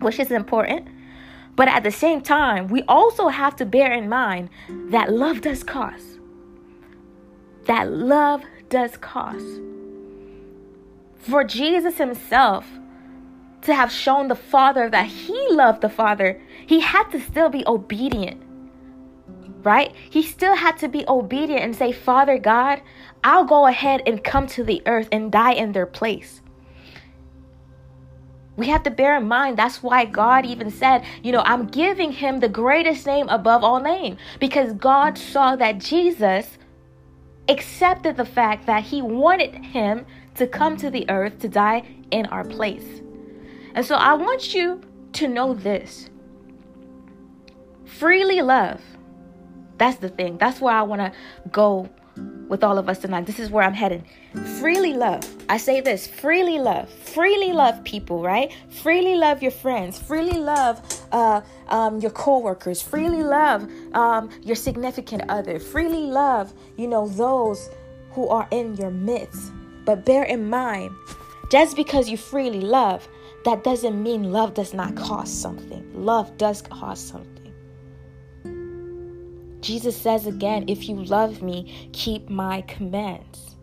which 0.01 0.19
is 0.19 0.33
important. 0.33 0.89
But 1.57 1.69
at 1.69 1.83
the 1.83 1.91
same 1.91 2.21
time, 2.21 2.69
we 2.69 2.83
also 2.89 3.29
have 3.29 3.57
to 3.57 3.67
bear 3.67 3.93
in 3.93 4.09
mind 4.09 4.51
that 4.91 5.13
love 5.13 5.41
does 5.41 5.63
cost. 5.63 6.19
That 7.67 7.91
love 7.91 8.43
does 8.69 8.97
cost. 8.97 9.61
For 11.19 11.45
Jesus 11.45 11.97
himself 11.97 12.67
to 13.63 13.75
have 13.75 13.91
shown 13.91 14.29
the 14.29 14.35
Father 14.35 14.91
that 14.91 15.07
he 15.07 15.49
loved 15.51 15.81
the 15.81 15.89
Father, 15.89 16.41
he 16.67 16.81
had 16.81 17.05
to 17.11 17.21
still 17.21 17.49
be 17.49 17.65
obedient. 17.67 18.43
Right? 19.63 19.95
He 20.11 20.23
still 20.23 20.57
had 20.57 20.77
to 20.79 20.89
be 20.89 21.05
obedient 21.09 21.63
and 21.63 21.75
say, 21.75 21.93
Father 21.93 22.37
God, 22.37 22.83
I'll 23.23 23.47
go 23.47 23.67
ahead 23.67 24.03
and 24.07 24.23
come 24.23 24.47
to 24.49 24.65
the 24.65 24.83
earth 24.85 25.09
and 25.11 25.33
die 25.33 25.53
in 25.53 25.73
their 25.73 25.87
place. 25.87 26.43
We 28.57 28.69
have 28.69 28.85
to 28.85 28.91
bear 28.91 29.17
in 29.17 29.27
mind 29.27 29.57
that's 29.57 29.83
why 29.83 30.05
God 30.05 30.47
even 30.47 30.71
said, 30.71 31.05
you 31.23 31.33
know, 31.33 31.43
I'm 31.45 31.67
giving 31.67 32.13
him 32.13 32.41
the 32.41 32.49
greatest 32.49 33.07
name 33.07 33.29
above 33.29 33.65
all 33.65 33.81
names 33.81 34.19
because 34.39 34.73
God 34.75 35.19
saw 35.19 35.57
that 35.57 35.79
Jesus 35.79 36.59
accepted 37.49 38.17
the 38.17 38.25
fact 38.25 38.67
that 38.67 38.85
he 38.85 39.03
wanted 39.03 39.55
him 39.55 40.07
to 40.37 40.47
come 40.47 40.77
to 40.77 40.91
the 40.91 41.09
earth 41.11 41.39
to 41.41 41.49
die 41.49 41.83
in 42.11 42.27
our 42.27 42.45
place. 42.45 43.03
And 43.75 43.85
so 43.85 43.97
I 43.97 44.15
want 44.15 44.55
you 44.55 44.81
to 45.15 45.29
know 45.29 45.55
this 45.55 46.11
freely 47.85 48.41
love. 48.41 48.81
That's 49.79 49.97
the 49.99 50.09
thing. 50.09 50.39
That's 50.39 50.61
where 50.61 50.75
I 50.75 50.83
want 50.83 51.01
to 51.01 51.13
go 51.51 51.89
with 52.49 52.65
all 52.65 52.79
of 52.79 52.89
us 52.89 52.99
tonight. 52.99 53.27
This 53.27 53.39
is 53.39 53.51
where 53.51 53.65
I'm 53.65 53.75
headed. 53.75 54.05
Freely 54.59 54.93
love. 54.93 55.29
I 55.49 55.57
say 55.57 55.81
this 55.81 56.07
freely 56.07 56.59
love. 56.59 56.89
Freely 56.91 57.53
love 57.53 57.83
people, 57.85 58.23
right? 58.23 58.53
Freely 58.83 59.15
love 59.17 59.43
your 59.43 59.51
friends. 59.51 59.99
Freely 59.99 60.39
love 60.39 60.81
uh, 61.13 61.41
um, 61.69 62.01
your 62.01 62.11
coworkers. 62.11 62.83
Freely 62.83 63.23
love 63.23 63.69
um, 63.95 64.31
your 64.43 64.57
significant 64.57 65.23
other. 65.29 65.59
Freely 65.59 66.07
love, 66.07 66.53
you 66.77 66.87
know, 66.87 67.09
those 67.09 67.71
who 68.13 68.29
are 68.29 68.49
in 68.51 68.75
your 68.77 68.91
midst. 68.91 69.53
But 69.85 70.05
bear 70.05 70.25
in 70.25 70.49
mind, 70.49 70.93
just 71.51 71.77
because 71.77 72.09
you 72.09 72.17
freely 72.17 72.61
love, 72.61 73.07
that 73.45 73.63
doesn't 73.63 74.03
mean 74.03 74.33
love 74.33 74.55
does 74.55 74.73
not 74.73 74.97
cost 74.97 75.43
something. 75.43 75.85
Love 75.95 76.37
does 76.39 76.63
cost 76.63 77.09
something. 77.09 77.34
Jesus 79.65 79.97
says 79.97 80.27
again, 80.27 80.67
if 80.69 80.91
you 80.91 80.95
love 80.95 81.41
me, 81.41 81.89
keep 81.95 82.29
my 82.29 82.61
commands. 82.63 83.57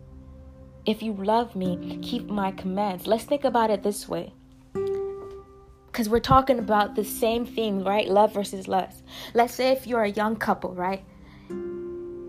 If 0.84 1.00
you 1.00 1.12
love 1.12 1.54
me, 1.54 2.00
keep 2.02 2.28
my 2.28 2.50
commands. 2.50 3.06
Let's 3.06 3.22
think 3.22 3.44
about 3.44 3.70
it 3.70 3.84
this 3.84 4.08
way. 4.08 4.32
Because 4.72 6.08
we're 6.08 6.18
talking 6.18 6.58
about 6.58 6.96
the 6.96 7.04
same 7.04 7.46
thing, 7.46 7.84
right? 7.84 8.08
Love 8.08 8.34
versus 8.34 8.66
lust. 8.66 9.04
Let's 9.32 9.54
say 9.54 9.70
if 9.70 9.86
you're 9.86 10.02
a 10.02 10.10
young 10.10 10.34
couple, 10.34 10.74
right? 10.74 11.04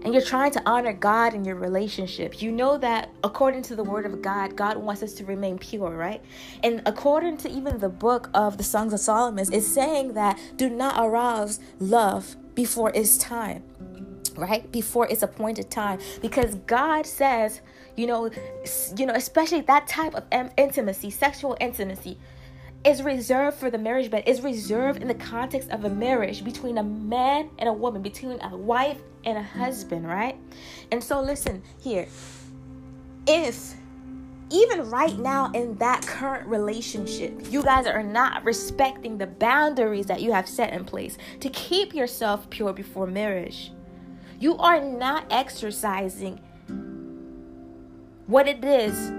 and 0.04 0.14
you're 0.14 0.22
trying 0.22 0.52
to 0.52 0.62
honor 0.66 0.92
God 0.94 1.34
in 1.34 1.46
your 1.46 1.56
relationship, 1.56 2.42
you 2.42 2.52
know 2.52 2.78
that 2.78 3.10
according 3.24 3.62
to 3.64 3.76
the 3.76 3.84
word 3.84 4.06
of 4.06 4.22
God, 4.22 4.56
God 4.56 4.78
wants 4.78 5.02
us 5.02 5.14
to 5.14 5.26
remain 5.26 5.58
pure, 5.58 5.96
right? 5.96 6.22
And 6.62 6.82
according 6.86 7.38
to 7.38 7.50
even 7.50 7.80
the 7.80 7.90
book 7.90 8.30
of 8.34 8.58
the 8.58 8.66
Songs 8.66 8.92
of 8.92 9.00
Solomon, 9.00 9.46
it's 9.52 9.66
saying 9.66 10.14
that 10.14 10.38
do 10.58 10.70
not 10.70 10.96
arouse 11.04 11.62
love 11.80 12.36
before 12.56 12.92
it's 12.94 13.18
time 13.18 13.64
right? 14.36 14.72
Before 14.72 15.08
it's 15.08 15.24
appointed 15.24 15.70
time. 15.70 16.00
Because 16.22 16.56
god 16.68 17.06
says 17.06 17.62
you 17.96 18.08
know 18.08 18.30
you 18.98 19.06
know 19.06 19.14
especially 19.14 19.62
that 19.62 19.88
type 19.88 20.16
of 20.16 20.24
intimacy 20.58 21.10
sexual 21.10 21.56
intimacy 21.60 22.18
is 22.84 23.02
reserved 23.02 23.58
for 23.58 23.70
the 23.70 23.78
marriage 23.78 24.12
bed 24.12 24.24
is 24.26 24.42
reserved 24.42 25.02
in 25.02 25.08
the 25.08 25.14
context 25.14 25.70
of 25.70 25.86
a 25.86 25.90
marriage 25.90 26.44
between 26.44 26.78
a 26.80 26.84
man 26.84 27.50
and 27.60 27.70
a 27.70 27.74
woman 27.74 28.02
between 28.02 28.42
a 28.42 28.58
wife 28.58 28.98
and 29.26 29.38
a 29.38 29.44
husband 29.44 30.08
right? 30.08 30.38
And 30.92 31.04
so 31.04 31.22
listen 31.22 31.62
here. 31.82 32.08
If 33.28 33.76
even 34.54 34.90
right 34.90 35.18
now 35.18 35.52
in 35.54 35.76
that 35.78 36.06
current 36.06 36.48
relationship, 36.48 37.52
you 37.52 37.64
guys 37.64 37.88
are 37.88 38.04
not 38.04 38.44
respecting 38.46 39.18
the 39.18 39.26
boundaries 39.26 40.06
that 40.06 40.22
you 40.22 40.32
have 40.32 40.48
set 40.48 40.72
in 40.74 40.86
place 40.86 41.18
to 41.40 41.50
keep 41.50 41.94
yourself 41.96 42.48
pure 42.52 42.72
before 42.72 43.08
marriage. 43.08 43.72
You 44.40 44.56
are 44.58 44.80
not 44.80 45.26
exercising 45.32 46.40
what 48.28 48.48
it 48.48 48.64
is 48.64 49.12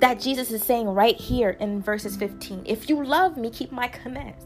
that 0.00 0.20
Jesus 0.20 0.50
is 0.50 0.62
saying 0.62 0.88
right 0.88 1.16
here 1.16 1.50
in 1.50 1.82
verses 1.82 2.16
15. 2.16 2.62
If 2.64 2.88
you 2.88 3.04
love 3.04 3.36
me, 3.36 3.50
keep 3.50 3.72
my 3.72 3.88
commands. 3.88 4.44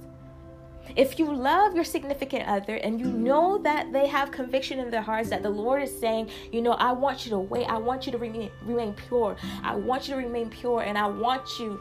If 0.97 1.19
you 1.19 1.33
love 1.33 1.75
your 1.75 1.85
significant 1.85 2.49
other 2.49 2.77
and 2.77 3.01
you 3.01 3.07
know 3.07 3.59
that 3.59 3.93
they 3.93 4.07
have 4.07 4.31
conviction 4.31 4.79
in 4.79 4.91
their 4.91 5.03
hearts 5.03 5.31
that 5.31 5.43
the 5.43 5.51
Lord 5.51 5.83
is 5.83 5.99
saying, 5.99 6.31
you 6.53 6.63
know, 6.63 6.73
I 6.73 6.93
want 6.93 7.25
you 7.25 7.31
to 7.31 7.39
wait, 7.39 7.67
I 7.67 7.79
want 7.79 8.07
you 8.07 8.13
to 8.13 8.19
remain, 8.19 8.51
remain 8.63 8.95
pure, 8.95 9.37
I 9.63 9.75
want 9.77 10.09
you 10.09 10.15
to 10.15 10.21
remain 10.21 10.51
pure, 10.51 10.83
and 10.83 10.99
I 10.99 11.07
want 11.07 11.59
you 11.59 11.81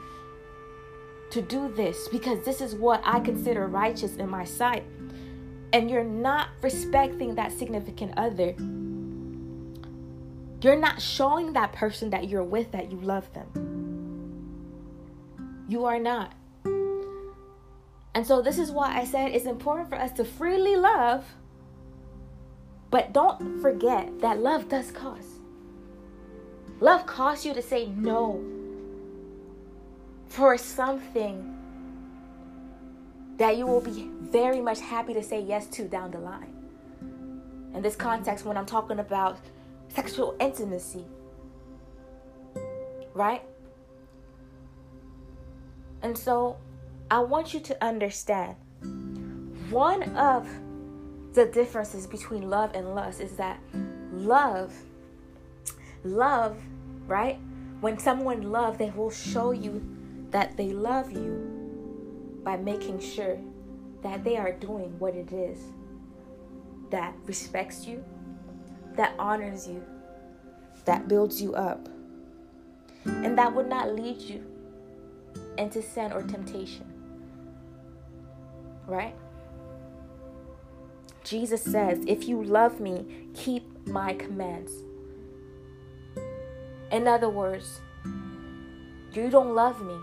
to 1.31 1.41
do 1.41 1.71
this 1.75 2.07
because 2.07 2.43
this 2.43 2.61
is 2.61 2.75
what 2.75 3.01
I 3.03 3.19
consider 3.19 3.67
righteous 3.67 4.15
in 4.15 4.29
my 4.29 4.43
sight, 4.43 4.83
and 5.73 5.89
you're 5.89 6.03
not 6.03 6.49
respecting 6.61 7.35
that 7.35 7.51
significant 7.51 8.13
other, 8.17 8.55
you're 10.61 10.79
not 10.79 11.01
showing 11.01 11.53
that 11.53 11.71
person 11.73 12.09
that 12.09 12.27
you're 12.27 12.43
with 12.43 12.71
that 12.71 12.91
you 12.91 12.99
love 12.99 13.31
them. 13.33 13.47
You 15.67 15.85
are 15.85 15.99
not. 15.99 16.33
And 18.19 18.27
so, 18.27 18.41
this 18.41 18.59
is 18.59 18.69
why 18.69 18.99
I 18.99 19.05
said 19.05 19.31
it's 19.31 19.45
important 19.45 19.88
for 19.88 19.95
us 19.95 20.11
to 20.17 20.25
freely 20.25 20.75
love, 20.75 21.23
but 22.91 23.13
don't 23.13 23.61
forget 23.61 24.19
that 24.19 24.41
love 24.41 24.67
does 24.67 24.91
cost. 24.91 25.39
Love 26.81 27.05
costs 27.05 27.45
you 27.45 27.53
to 27.53 27.61
say 27.61 27.85
no 27.85 28.43
for 30.27 30.57
something 30.57 31.55
that 33.38 33.55
you 33.55 33.65
will 33.65 33.79
be 33.79 34.09
very 34.19 34.59
much 34.59 34.81
happy 34.81 35.13
to 35.13 35.23
say 35.23 35.39
yes 35.39 35.67
to 35.67 35.88
down 35.88 36.11
the 36.11 36.19
line. 36.19 36.53
In 37.73 37.81
this 37.81 37.95
context, 37.95 38.43
when 38.43 38.57
I'm 38.57 38.65
talking 38.65 38.99
about 38.99 39.39
sexual 39.88 40.35
intimacy, 40.41 41.05
right? 43.13 43.43
And 46.01 46.17
so 46.17 46.57
I 47.11 47.19
want 47.19 47.55
you 47.55 47.59
to 47.61 47.83
understand. 47.83 48.55
One 49.71 50.03
of 50.15 50.47
the 51.33 51.45
differences 51.45 52.05
between 52.05 52.49
love 52.49 52.71
and 52.75 52.93
lust 52.93 53.19
is 53.19 53.31
that 53.37 53.59
love, 54.13 54.71
love, 56.03 56.55
right? 57.07 57.39
When 57.81 57.97
someone 57.97 58.51
loves, 58.51 58.77
they 58.77 58.91
will 58.91 59.09
show 59.09 59.51
you 59.51 59.83
that 60.29 60.55
they 60.55 60.71
love 60.71 61.11
you 61.11 62.41
by 62.43 62.57
making 62.57 62.99
sure 62.99 63.39
that 64.03 64.23
they 64.23 64.37
are 64.37 64.51
doing 64.51 64.97
what 64.99 65.15
it 65.15 65.31
is 65.31 65.59
that 66.91 67.15
respects 67.25 67.85
you, 67.85 68.03
that 68.95 69.13
honors 69.17 69.67
you, 69.67 69.83
that 70.85 71.07
builds 71.07 71.41
you 71.41 71.55
up, 71.55 71.89
and 73.05 73.37
that 73.37 73.53
would 73.53 73.67
not 73.67 73.95
lead 73.95 74.19
you 74.19 74.43
into 75.57 75.81
sin 75.81 76.11
or 76.11 76.23
temptation 76.23 76.88
right? 78.89 79.15
Jesus 81.24 81.62
says, 81.62 82.00
If 82.08 82.27
you 82.27 82.43
love 82.43 82.79
me, 82.79 83.27
keep 83.34 83.88
my 83.88 84.13
commands. 84.13 84.72
In 86.91 87.08
other 87.08 87.29
words, 87.29 87.81
you 89.13 89.29
don't 89.29 89.53
love 89.53 89.81
me 89.81 89.96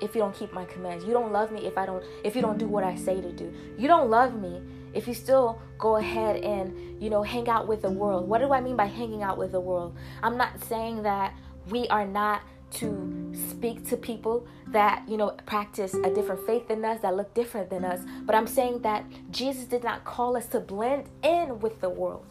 if 0.00 0.14
you 0.14 0.20
don't 0.20 0.34
keep 0.34 0.52
my 0.52 0.64
commands. 0.66 1.04
You 1.04 1.12
don't 1.12 1.32
love 1.32 1.50
me 1.50 1.66
if 1.66 1.76
I 1.78 1.86
don't 1.86 2.04
if 2.22 2.36
you 2.36 2.42
don't 2.42 2.58
do 2.58 2.66
what 2.66 2.84
I 2.84 2.94
say 2.94 3.20
to 3.20 3.32
do. 3.32 3.52
You 3.78 3.88
don't 3.88 4.10
love 4.10 4.40
me 4.40 4.62
if 4.92 5.08
you 5.08 5.14
still 5.14 5.60
go 5.78 5.96
ahead 5.96 6.36
and, 6.44 7.02
you 7.02 7.10
know, 7.10 7.22
hang 7.22 7.48
out 7.48 7.66
with 7.66 7.82
the 7.82 7.90
world. 7.90 8.28
What 8.28 8.40
do 8.40 8.52
I 8.52 8.60
mean 8.60 8.76
by 8.76 8.86
hanging 8.86 9.22
out 9.22 9.38
with 9.38 9.52
the 9.52 9.60
world? 9.60 9.96
I'm 10.22 10.36
not 10.36 10.62
saying 10.64 11.02
that 11.02 11.34
we 11.68 11.88
are 11.88 12.06
not 12.06 12.42
to 12.74 13.32
speak 13.50 13.86
to 13.88 13.96
people 13.96 14.46
that, 14.68 15.02
you 15.08 15.16
know, 15.16 15.30
practice 15.46 15.94
a 15.94 16.12
different 16.12 16.44
faith 16.46 16.68
than 16.68 16.84
us, 16.84 17.00
that 17.00 17.16
look 17.16 17.32
different 17.34 17.70
than 17.70 17.84
us. 17.84 18.00
But 18.22 18.34
I'm 18.34 18.46
saying 18.46 18.82
that 18.82 19.04
Jesus 19.30 19.64
did 19.64 19.84
not 19.84 20.04
call 20.04 20.36
us 20.36 20.46
to 20.48 20.60
blend 20.60 21.04
in 21.22 21.60
with 21.60 21.80
the 21.80 21.90
world. 21.90 22.26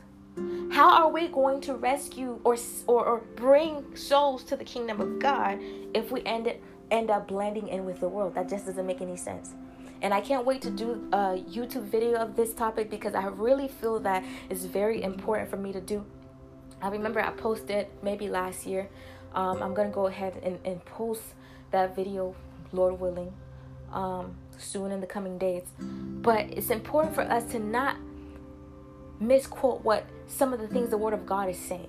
How 0.72 0.90
are 0.90 1.12
we 1.12 1.28
going 1.28 1.62
to 1.62 1.76
rescue 1.76 2.40
or, 2.44 2.58
or, 2.88 3.06
or 3.06 3.20
bring 3.36 3.96
souls 3.96 4.44
to 4.46 4.56
the 4.56 4.64
kingdom 4.64 5.00
of 5.00 5.20
God 5.20 5.60
if 5.94 6.12
we 6.12 6.24
end, 6.24 6.48
it, 6.48 6.64
end 6.90 7.12
up 7.12 7.28
blending 7.28 7.68
in 7.68 7.86
with 7.86 8.00
the 8.00 8.10
world? 8.10 8.36
That 8.36 8.50
just 8.50 8.66
doesn't 8.66 8.86
make 8.86 9.02
any 9.02 9.18
sense. 9.18 9.52
And 10.02 10.14
I 10.14 10.22
can't 10.22 10.46
wait 10.46 10.62
to 10.64 10.72
do 10.72 11.08
a 11.14 11.44
YouTube 11.50 11.84
video 11.84 12.16
of 12.16 12.36
this 12.36 12.54
topic 12.54 12.90
because 12.90 13.14
I 13.16 13.28
really 13.28 13.68
feel 13.68 14.00
that 14.02 14.24
it's 14.50 14.66
very 14.66 15.04
important 15.04 15.50
for 15.50 15.58
me 15.58 15.72
to 15.72 15.80
do 15.80 16.04
I 16.84 16.90
remember 16.90 17.22
I 17.22 17.32
posted 17.32 17.88
maybe 18.02 18.28
last 18.28 18.68
year. 18.68 18.90
Um, 19.36 19.64
I'm 19.64 19.74
gonna 19.74 19.90
go 19.90 20.08
ahead 20.08 20.40
and, 20.44 20.60
and 20.66 20.84
post 20.86 21.22
that 21.72 21.96
video, 21.96 22.36
Lord 22.72 23.00
willing, 23.00 23.34
um, 23.92 24.36
soon 24.58 24.92
in 24.92 25.02
the 25.02 25.08
coming 25.08 25.38
days. 25.38 25.64
But 25.80 26.46
it's 26.52 26.70
important 26.70 27.16
for 27.16 27.22
us 27.22 27.44
to 27.52 27.60
not 27.60 27.98
misquote 29.20 29.84
what 29.84 30.06
some 30.28 30.54
of 30.54 30.60
the 30.60 30.68
things 30.68 30.90
the 30.90 30.98
Word 30.98 31.14
of 31.14 31.26
God 31.26 31.50
is 31.50 31.58
saying. 31.58 31.88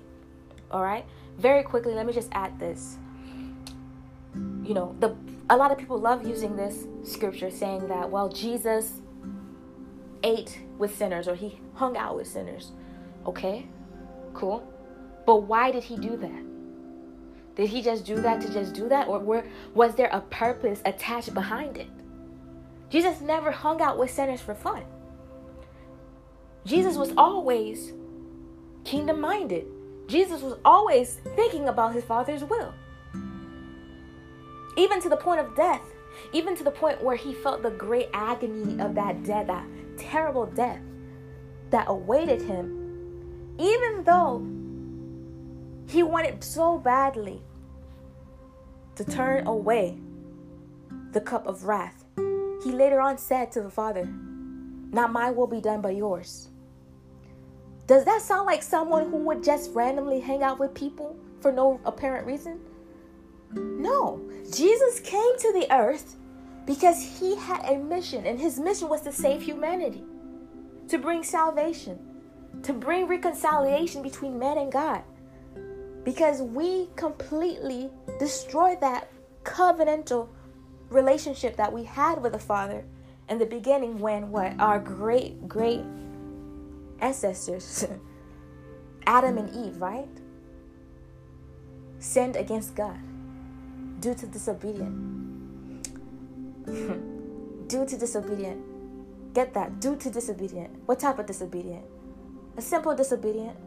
All 0.71 0.83
right. 0.83 1.05
Very 1.37 1.63
quickly, 1.63 1.93
let 1.93 2.05
me 2.05 2.13
just 2.13 2.29
add 2.31 2.59
this. 2.59 2.97
You 4.33 4.73
know, 4.73 4.95
the 4.99 5.15
a 5.49 5.55
lot 5.55 5.71
of 5.71 5.77
people 5.77 5.99
love 5.99 6.25
using 6.25 6.55
this 6.55 6.87
scripture 7.03 7.51
saying 7.51 7.87
that 7.87 8.09
well 8.09 8.29
Jesus 8.29 9.01
ate 10.23 10.59
with 10.77 10.95
sinners 10.95 11.27
or 11.27 11.35
he 11.35 11.59
hung 11.75 11.95
out 11.95 12.15
with 12.15 12.27
sinners. 12.27 12.71
Okay? 13.25 13.67
Cool. 14.33 14.67
But 15.25 15.43
why 15.43 15.71
did 15.71 15.83
he 15.83 15.97
do 15.97 16.17
that? 16.17 16.44
Did 17.55 17.69
he 17.69 17.81
just 17.81 18.05
do 18.05 18.15
that 18.21 18.41
to 18.41 18.51
just 18.51 18.73
do 18.73 18.89
that 18.89 19.07
or 19.07 19.19
were, 19.19 19.45
was 19.73 19.95
there 19.95 20.09
a 20.11 20.21
purpose 20.21 20.81
attached 20.85 21.33
behind 21.33 21.77
it? 21.77 21.87
Jesus 22.89 23.21
never 23.21 23.51
hung 23.51 23.81
out 23.81 23.97
with 23.97 24.11
sinners 24.11 24.41
for 24.41 24.53
fun. 24.53 24.83
Jesus 26.65 26.97
was 26.97 27.13
always 27.17 27.93
kingdom 28.83 29.21
minded. 29.21 29.65
Jesus 30.07 30.41
was 30.41 30.57
always 30.65 31.19
thinking 31.35 31.67
about 31.67 31.93
his 31.93 32.03
Father's 32.03 32.43
will. 32.43 32.73
Even 34.77 35.01
to 35.01 35.09
the 35.09 35.17
point 35.17 35.39
of 35.39 35.55
death, 35.55 35.81
even 36.33 36.55
to 36.55 36.63
the 36.63 36.71
point 36.71 37.03
where 37.03 37.15
he 37.15 37.33
felt 37.33 37.63
the 37.63 37.71
great 37.71 38.09
agony 38.13 38.81
of 38.81 38.95
that 38.95 39.23
death, 39.23 39.47
that 39.47 39.65
terrible 39.97 40.45
death 40.45 40.81
that 41.69 41.85
awaited 41.87 42.41
him, 42.41 43.55
even 43.57 44.03
though 44.03 44.45
he 45.95 46.03
wanted 46.03 46.43
so 46.43 46.77
badly 46.77 47.41
to 48.95 49.05
turn 49.05 49.47
away 49.47 49.97
the 51.13 51.21
cup 51.21 51.47
of 51.47 51.63
wrath. 51.63 52.03
He 52.65 52.71
later 52.73 52.99
on 52.99 53.17
said 53.17 53.49
to 53.53 53.61
the 53.61 53.69
Father, 53.69 54.05
Not 54.91 55.13
my 55.13 55.31
will 55.31 55.47
be 55.47 55.61
done, 55.61 55.79
but 55.79 55.95
yours. 55.95 56.49
Does 57.87 58.03
that 58.03 58.21
sound 58.21 58.45
like 58.45 58.61
someone 58.61 59.09
who 59.09 59.19
would 59.19 59.41
just 59.41 59.71
randomly 59.73 60.19
hang 60.19 60.43
out 60.43 60.59
with 60.59 60.73
people 60.73 61.15
for 61.39 61.53
no 61.53 61.79
apparent 61.85 62.27
reason? 62.27 62.59
No. 63.53 64.19
Jesus 64.51 64.99
came 64.99 65.39
to 65.39 65.53
the 65.53 65.73
earth 65.73 66.17
because 66.65 67.19
he 67.19 67.37
had 67.37 67.63
a 67.63 67.77
mission, 67.77 68.25
and 68.25 68.37
his 68.37 68.59
mission 68.59 68.89
was 68.89 69.01
to 69.03 69.13
save 69.13 69.41
humanity, 69.41 70.03
to 70.89 70.97
bring 70.97 71.23
salvation, 71.23 71.97
to 72.63 72.73
bring 72.73 73.07
reconciliation 73.07 74.01
between 74.01 74.37
man 74.37 74.57
and 74.57 74.73
God. 74.73 75.01
Because 76.05 76.41
we 76.41 76.87
completely 76.95 77.89
destroyed 78.19 78.79
that 78.79 79.11
covenantal 79.43 80.29
relationship 80.89 81.57
that 81.57 81.73
we 81.73 81.83
had 81.83 82.21
with 82.21 82.31
the 82.33 82.39
Father 82.39 82.85
in 83.27 83.39
the 83.39 83.45
beginning 83.45 83.99
when 83.99 84.29
what 84.29 84.53
our 84.59 84.79
great 84.79 85.47
great 85.47 85.81
ancestors, 86.99 87.85
Adam 89.07 89.37
and 89.37 89.49
Eve, 89.65 89.81
right? 89.81 90.07
Sinned 91.99 92.35
against 92.35 92.75
God 92.75 92.99
due 93.99 94.13
to 94.13 94.27
disobedience. 94.27 95.87
due 97.67 97.85
to 97.85 97.97
disobedience. 97.97 98.63
Get 99.33 99.53
that? 99.53 99.79
Due 99.79 99.95
to 99.97 100.09
disobedience. 100.09 100.77
What 100.85 100.99
type 100.99 101.19
of 101.19 101.25
disobedience? 101.25 101.85
A 102.57 102.61
simple 102.61 102.95
disobedience. 102.95 103.57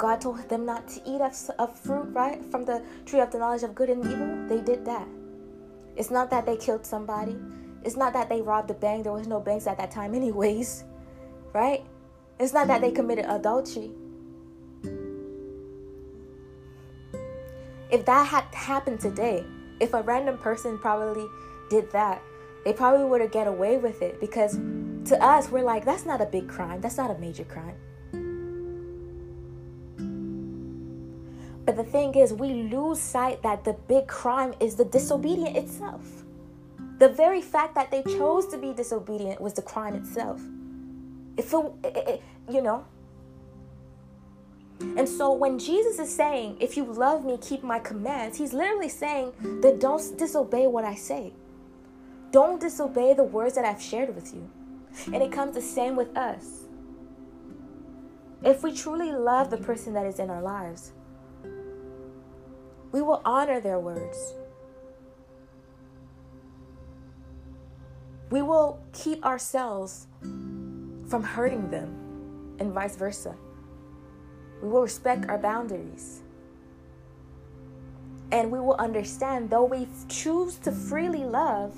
God 0.00 0.22
told 0.22 0.48
them 0.48 0.64
not 0.64 0.88
to 0.88 1.00
eat 1.04 1.20
of, 1.20 1.36
of 1.58 1.78
fruit, 1.78 2.08
right? 2.14 2.42
From 2.46 2.64
the 2.64 2.82
tree 3.04 3.20
of 3.20 3.30
the 3.30 3.38
knowledge 3.38 3.62
of 3.64 3.74
good 3.74 3.90
and 3.90 4.02
evil. 4.02 4.48
They 4.48 4.62
did 4.64 4.82
that. 4.86 5.06
It's 5.94 6.10
not 6.10 6.30
that 6.30 6.46
they 6.46 6.56
killed 6.56 6.86
somebody. 6.86 7.36
It's 7.84 7.98
not 7.98 8.14
that 8.14 8.30
they 8.30 8.40
robbed 8.40 8.70
a 8.70 8.74
bank. 8.74 9.04
There 9.04 9.12
was 9.12 9.26
no 9.26 9.40
banks 9.40 9.66
at 9.66 9.76
that 9.76 9.90
time, 9.90 10.14
anyways. 10.14 10.84
Right? 11.52 11.84
It's 12.38 12.52
not 12.52 12.68
that 12.68 12.80
they 12.80 12.92
committed 12.92 13.24
adultery. 13.28 13.90
If 17.90 18.06
that 18.06 18.28
had 18.28 18.44
happened 18.54 19.00
today, 19.00 19.44
if 19.80 19.94
a 19.94 20.02
random 20.02 20.38
person 20.38 20.78
probably 20.78 21.26
did 21.70 21.90
that, 21.90 22.22
they 22.64 22.72
probably 22.72 23.04
would 23.04 23.20
have 23.20 23.32
get 23.32 23.48
away 23.48 23.78
with 23.78 24.00
it 24.00 24.20
because 24.20 24.60
to 25.06 25.20
us 25.20 25.50
we're 25.50 25.64
like 25.64 25.84
that's 25.84 26.06
not 26.06 26.20
a 26.20 26.26
big 26.26 26.48
crime. 26.48 26.80
That's 26.80 26.96
not 26.96 27.10
a 27.10 27.18
major 27.18 27.42
crime. 27.42 27.74
But 31.70 31.76
the 31.76 31.84
thing 31.84 32.16
is, 32.16 32.32
we 32.32 32.64
lose 32.64 32.98
sight 32.98 33.44
that 33.44 33.62
the 33.62 33.74
big 33.74 34.08
crime 34.08 34.54
is 34.58 34.74
the 34.74 34.84
disobedient 34.84 35.56
itself. 35.56 36.24
The 36.98 37.08
very 37.08 37.40
fact 37.40 37.76
that 37.76 37.92
they 37.92 38.02
chose 38.02 38.48
to 38.48 38.58
be 38.58 38.72
disobedient 38.72 39.40
was 39.40 39.52
the 39.54 39.62
crime 39.62 39.94
itself. 39.94 40.40
If 41.36 41.54
it, 41.54 41.72
it, 41.84 42.08
it, 42.08 42.22
you 42.50 42.60
know. 42.60 42.84
And 44.80 45.08
so 45.08 45.32
when 45.32 45.60
Jesus 45.60 46.00
is 46.00 46.12
saying, 46.12 46.56
if 46.58 46.76
you 46.76 46.82
love 46.86 47.24
me, 47.24 47.38
keep 47.40 47.62
my 47.62 47.78
commands, 47.78 48.36
he's 48.36 48.52
literally 48.52 48.88
saying 48.88 49.30
that 49.62 49.78
don't 49.78 50.18
disobey 50.18 50.66
what 50.66 50.84
I 50.84 50.96
say. 50.96 51.32
Don't 52.32 52.60
disobey 52.60 53.14
the 53.14 53.22
words 53.22 53.54
that 53.54 53.64
I've 53.64 53.80
shared 53.80 54.12
with 54.12 54.34
you. 54.34 54.50
And 55.14 55.22
it 55.22 55.30
comes 55.30 55.54
the 55.54 55.62
same 55.62 55.94
with 55.94 56.16
us. 56.16 56.64
If 58.42 58.64
we 58.64 58.72
truly 58.72 59.12
love 59.12 59.50
the 59.50 59.58
person 59.58 59.92
that 59.92 60.04
is 60.04 60.18
in 60.18 60.30
our 60.30 60.42
lives, 60.42 60.94
we 62.92 63.02
will 63.02 63.22
honor 63.24 63.60
their 63.60 63.78
words. 63.78 64.34
We 68.30 68.42
will 68.42 68.80
keep 68.92 69.24
ourselves 69.24 70.06
from 70.20 71.22
hurting 71.22 71.70
them 71.70 72.56
and 72.58 72.72
vice 72.72 72.96
versa. 72.96 73.34
We 74.62 74.68
will 74.68 74.82
respect 74.82 75.28
our 75.28 75.38
boundaries. 75.38 76.22
And 78.32 78.52
we 78.52 78.60
will 78.60 78.76
understand, 78.76 79.50
though 79.50 79.64
we 79.64 79.88
choose 80.08 80.56
to 80.58 80.70
freely 80.70 81.24
love, 81.24 81.74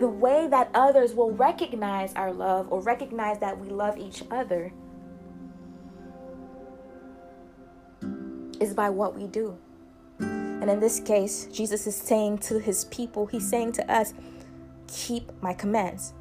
the 0.00 0.08
way 0.08 0.48
that 0.48 0.70
others 0.74 1.14
will 1.14 1.30
recognize 1.30 2.12
our 2.14 2.32
love 2.32 2.70
or 2.70 2.80
recognize 2.80 3.38
that 3.38 3.58
we 3.58 3.68
love 3.68 3.96
each 3.96 4.22
other 4.30 4.72
is 8.64 8.74
by 8.74 8.90
what 8.90 9.16
we 9.16 9.26
do. 9.26 9.56
And 10.18 10.70
in 10.70 10.80
this 10.80 10.98
case, 11.00 11.46
Jesus 11.52 11.86
is 11.86 11.94
saying 11.94 12.38
to 12.38 12.58
his 12.58 12.86
people, 12.86 13.26
he's 13.26 13.48
saying 13.48 13.72
to 13.72 13.92
us, 13.92 14.14
keep 14.88 15.30
my 15.42 15.52
commands. 15.52 16.14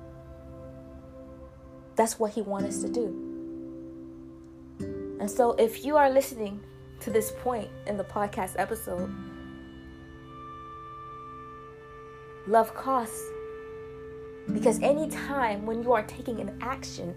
That's 1.96 2.20
what 2.20 2.32
He 2.32 2.42
wants 2.42 2.70
us 2.70 2.82
to 2.84 2.90
do. 2.90 3.06
And 5.20 5.30
so, 5.30 5.52
if 5.54 5.86
you 5.86 5.96
are 5.96 6.10
listening 6.10 6.60
to 7.02 7.12
this 7.12 7.32
point 7.42 7.70
in 7.88 7.98
the 7.98 8.04
podcast 8.04 8.56
episode, 8.58 9.14
love 12.48 12.74
costs. 12.74 13.22
Because 14.52 14.82
anytime 14.82 15.66
when 15.66 15.82
you 15.84 15.94
are 15.94 16.04
taking 16.04 16.42
an 16.42 16.58
action, 16.62 17.16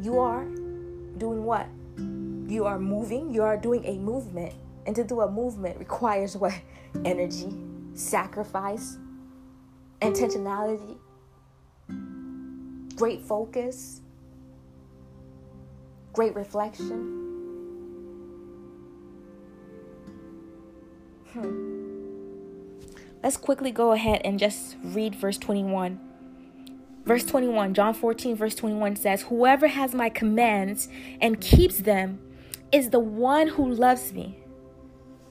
you 0.00 0.20
are 0.20 0.44
doing 1.18 1.42
what? 1.44 1.66
You 2.46 2.64
are 2.64 2.78
moving, 2.78 3.34
you 3.34 3.42
are 3.42 3.56
doing 3.56 3.84
a 3.84 3.98
movement. 3.98 4.54
And 4.86 4.94
to 4.94 5.02
do 5.02 5.20
a 5.20 5.30
movement 5.30 5.78
requires 5.78 6.36
what? 6.36 6.54
Energy, 7.04 7.52
sacrifice, 7.94 8.98
intentionality, 10.00 10.96
great 12.94 13.22
focus, 13.22 14.00
great 16.12 16.34
reflection. 16.36 17.24
Hmm. 21.32 21.76
Let's 23.24 23.36
quickly 23.36 23.72
go 23.72 23.90
ahead 23.90 24.20
and 24.24 24.38
just 24.38 24.76
read 24.84 25.16
verse 25.16 25.36
21. 25.36 25.98
Verse 27.04 27.24
21, 27.24 27.74
John 27.74 27.92
14, 27.94 28.36
verse 28.36 28.54
21 28.54 28.96
says, 28.96 29.22
Whoever 29.22 29.66
has 29.68 29.94
my 29.94 30.08
commands 30.08 30.88
and 31.20 31.40
keeps 31.40 31.78
them 31.78 32.20
is 32.72 32.90
the 32.90 33.00
one 33.00 33.48
who 33.48 33.70
loves 33.70 34.12
me. 34.12 34.38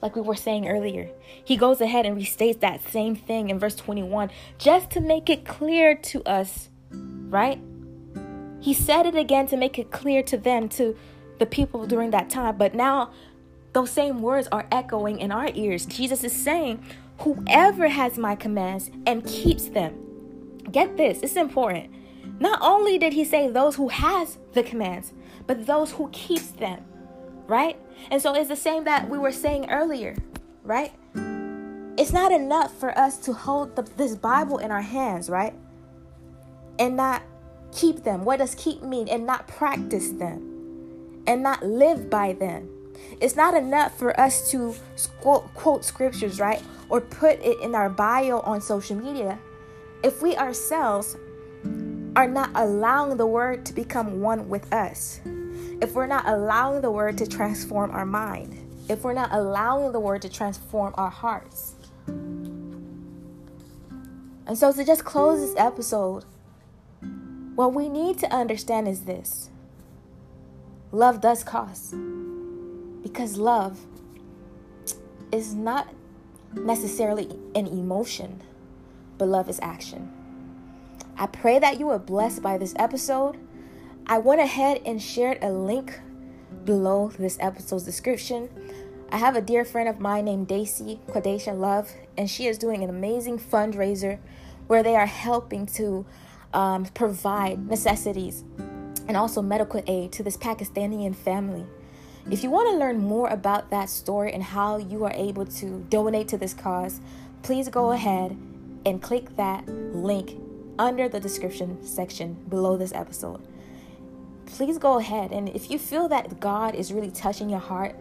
Like 0.02 0.14
we 0.14 0.22
were 0.22 0.36
saying 0.36 0.68
earlier, 0.68 1.10
he 1.44 1.56
goes 1.56 1.80
ahead 1.80 2.06
and 2.06 2.16
restates 2.16 2.60
that 2.60 2.82
same 2.82 3.16
thing 3.16 3.50
in 3.50 3.58
verse 3.58 3.74
21 3.74 4.30
just 4.58 4.90
to 4.90 5.00
make 5.00 5.30
it 5.30 5.44
clear 5.44 5.94
to 5.94 6.22
us 6.24 6.68
right? 7.28 7.60
He 8.60 8.74
said 8.74 9.06
it 9.06 9.14
again 9.14 9.46
to 9.48 9.56
make 9.56 9.78
it 9.78 9.90
clear 9.90 10.22
to 10.24 10.36
them, 10.36 10.68
to 10.70 10.96
the 11.38 11.46
people 11.46 11.86
during 11.86 12.10
that 12.10 12.30
time. 12.30 12.56
But 12.56 12.74
now 12.74 13.12
those 13.72 13.90
same 13.90 14.22
words 14.22 14.48
are 14.50 14.66
echoing 14.72 15.18
in 15.18 15.30
our 15.30 15.50
ears. 15.54 15.86
Jesus 15.86 16.24
is 16.24 16.32
saying, 16.32 16.82
Whoever 17.18 17.88
has 17.88 18.18
my 18.18 18.36
commands 18.36 18.90
and 19.06 19.24
keeps 19.26 19.68
them. 19.68 19.94
Get 20.70 20.96
this, 20.96 21.20
it's 21.22 21.36
important. 21.36 21.90
Not 22.40 22.58
only 22.60 22.98
did 22.98 23.12
he 23.14 23.24
say 23.24 23.48
those 23.48 23.76
who 23.76 23.88
has 23.88 24.38
the 24.52 24.62
commands, 24.62 25.12
but 25.46 25.66
those 25.66 25.92
who 25.92 26.10
keeps 26.10 26.48
them, 26.48 26.84
right? 27.46 27.78
And 28.10 28.20
so 28.20 28.34
it's 28.34 28.48
the 28.48 28.56
same 28.56 28.84
that 28.84 29.08
we 29.08 29.18
were 29.18 29.32
saying 29.32 29.70
earlier, 29.70 30.16
right? 30.62 30.92
It's 31.96 32.12
not 32.12 32.32
enough 32.32 32.78
for 32.78 32.96
us 32.98 33.16
to 33.18 33.32
hold 33.32 33.76
the, 33.76 33.82
this 33.82 34.14
Bible 34.14 34.58
in 34.58 34.70
our 34.70 34.82
hands, 34.82 35.30
right? 35.30 35.54
And 36.78 36.96
not 36.96 37.22
keep 37.72 38.04
them. 38.04 38.24
What 38.24 38.38
does 38.38 38.54
keep 38.54 38.82
mean? 38.82 39.08
And 39.08 39.26
not 39.26 39.48
practice 39.48 40.10
them 40.10 40.56
and 41.26 41.42
not 41.42 41.64
live 41.64 42.08
by 42.08 42.32
them. 42.34 42.68
It's 43.20 43.36
not 43.36 43.54
enough 43.54 43.98
for 43.98 44.18
us 44.18 44.50
to 44.50 44.74
quote, 45.20 45.52
quote 45.54 45.84
scriptures, 45.84 46.40
right? 46.40 46.62
Or 46.88 47.00
put 47.00 47.40
it 47.40 47.60
in 47.60 47.74
our 47.74 47.90
bio 47.90 48.40
on 48.40 48.60
social 48.60 48.96
media. 48.96 49.38
If 50.02 50.22
we 50.22 50.36
ourselves 50.36 51.16
are 52.14 52.28
not 52.28 52.50
allowing 52.54 53.16
the 53.16 53.26
word 53.26 53.66
to 53.66 53.72
become 53.72 54.20
one 54.20 54.48
with 54.48 54.72
us, 54.72 55.20
if 55.80 55.94
we're 55.94 56.06
not 56.06 56.26
allowing 56.28 56.80
the 56.80 56.90
word 56.90 57.18
to 57.18 57.26
transform 57.26 57.90
our 57.90 58.06
mind, 58.06 58.56
if 58.88 59.04
we're 59.04 59.12
not 59.12 59.32
allowing 59.32 59.92
the 59.92 60.00
word 60.00 60.22
to 60.22 60.28
transform 60.28 60.94
our 60.96 61.10
hearts. 61.10 61.74
And 64.46 64.56
so, 64.56 64.72
to 64.72 64.84
just 64.84 65.04
close 65.04 65.40
this 65.40 65.54
episode, 65.58 66.24
what 67.56 67.74
we 67.74 67.88
need 67.88 68.18
to 68.18 68.32
understand 68.32 68.86
is 68.86 69.02
this 69.02 69.50
love 70.92 71.20
does 71.20 71.42
cost. 71.42 71.94
Because 73.02 73.36
love 73.36 73.78
is 75.32 75.54
not 75.54 75.88
necessarily 76.54 77.38
an 77.54 77.66
emotion, 77.66 78.42
but 79.18 79.28
love 79.28 79.48
is 79.48 79.60
action. 79.62 80.12
I 81.18 81.26
pray 81.26 81.58
that 81.58 81.78
you 81.78 81.88
are 81.90 81.98
blessed 81.98 82.42
by 82.42 82.58
this 82.58 82.74
episode. 82.78 83.38
I 84.08 84.18
went 84.18 84.40
ahead 84.40 84.82
and 84.86 85.02
shared 85.02 85.42
a 85.42 85.50
link 85.50 85.98
below 86.64 87.10
this 87.18 87.36
episode's 87.40 87.82
description. 87.82 88.48
I 89.10 89.16
have 89.16 89.34
a 89.34 89.40
dear 89.40 89.64
friend 89.64 89.88
of 89.88 89.98
mine 89.98 90.26
named 90.26 90.46
Daisy 90.46 91.00
Quadation 91.08 91.58
Love, 91.58 91.90
and 92.16 92.30
she 92.30 92.46
is 92.46 92.56
doing 92.56 92.84
an 92.84 92.90
amazing 92.90 93.40
fundraiser 93.40 94.20
where 94.68 94.84
they 94.84 94.94
are 94.94 95.06
helping 95.06 95.66
to 95.66 96.06
um, 96.54 96.84
provide 96.84 97.66
necessities 97.66 98.44
and 99.08 99.16
also 99.16 99.42
medical 99.42 99.82
aid 99.88 100.12
to 100.12 100.22
this 100.22 100.36
Pakistani 100.36 101.12
family. 101.12 101.66
If 102.30 102.44
you 102.44 102.50
want 102.50 102.70
to 102.70 102.76
learn 102.76 102.98
more 102.98 103.28
about 103.28 103.70
that 103.70 103.88
story 103.88 104.32
and 104.32 104.42
how 104.42 104.76
you 104.76 105.04
are 105.04 105.12
able 105.14 105.46
to 105.46 105.84
donate 105.88 106.28
to 106.28 106.38
this 106.38 106.54
cause, 106.54 107.00
please 107.42 107.68
go 107.68 107.90
ahead 107.90 108.36
and 108.84 109.02
click 109.02 109.34
that 109.34 109.66
link 109.66 110.40
under 110.78 111.08
the 111.08 111.18
description 111.18 111.84
section 111.84 112.34
below 112.48 112.76
this 112.76 112.92
episode. 112.92 113.44
Please 114.46 114.78
go 114.78 114.98
ahead 114.98 115.32
and 115.32 115.48
if 115.48 115.70
you 115.70 115.78
feel 115.78 116.08
that 116.08 116.40
God 116.40 116.74
is 116.74 116.92
really 116.92 117.10
touching 117.10 117.50
your 117.50 117.60
heart 117.60 117.94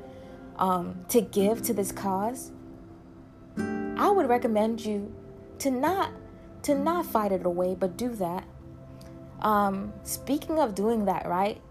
um, 0.57 1.05
to 1.09 1.21
give 1.21 1.61
to 1.63 1.73
this 1.73 1.91
cause, 1.91 2.51
I 3.57 4.09
would 4.09 4.29
recommend 4.29 4.85
you 4.85 5.13
to 5.59 5.71
not 5.71 6.11
to 6.63 6.75
not 6.75 7.05
fight 7.05 7.31
it 7.31 7.45
away, 7.45 7.75
but 7.75 7.95
do 7.97 8.09
that. 8.15 8.43
Um, 9.41 9.93
speaking 10.03 10.59
of 10.59 10.73
doing 10.73 11.05
that, 11.05 11.27
right? 11.27 11.61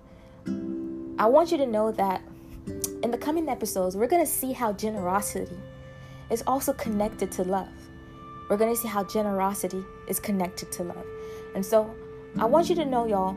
I 1.18 1.26
want 1.26 1.50
you 1.50 1.58
to 1.58 1.66
know 1.66 1.90
that 1.92 2.22
in 3.02 3.10
the 3.10 3.18
coming 3.18 3.48
episodes, 3.48 3.96
we're 3.96 4.06
going 4.06 4.24
to 4.24 4.30
see 4.30 4.52
how 4.52 4.72
generosity 4.72 5.56
is 6.30 6.42
also 6.46 6.72
connected 6.72 7.32
to 7.32 7.44
love. 7.44 7.68
We're 8.48 8.56
going 8.56 8.74
to 8.74 8.80
see 8.80 8.88
how 8.88 9.04
generosity 9.04 9.82
is 10.08 10.20
connected 10.20 10.70
to 10.72 10.84
love. 10.84 11.06
And 11.54 11.64
so 11.64 11.92
I 12.38 12.44
want 12.44 12.68
you 12.68 12.76
to 12.76 12.84
know, 12.84 13.06
y'all, 13.06 13.36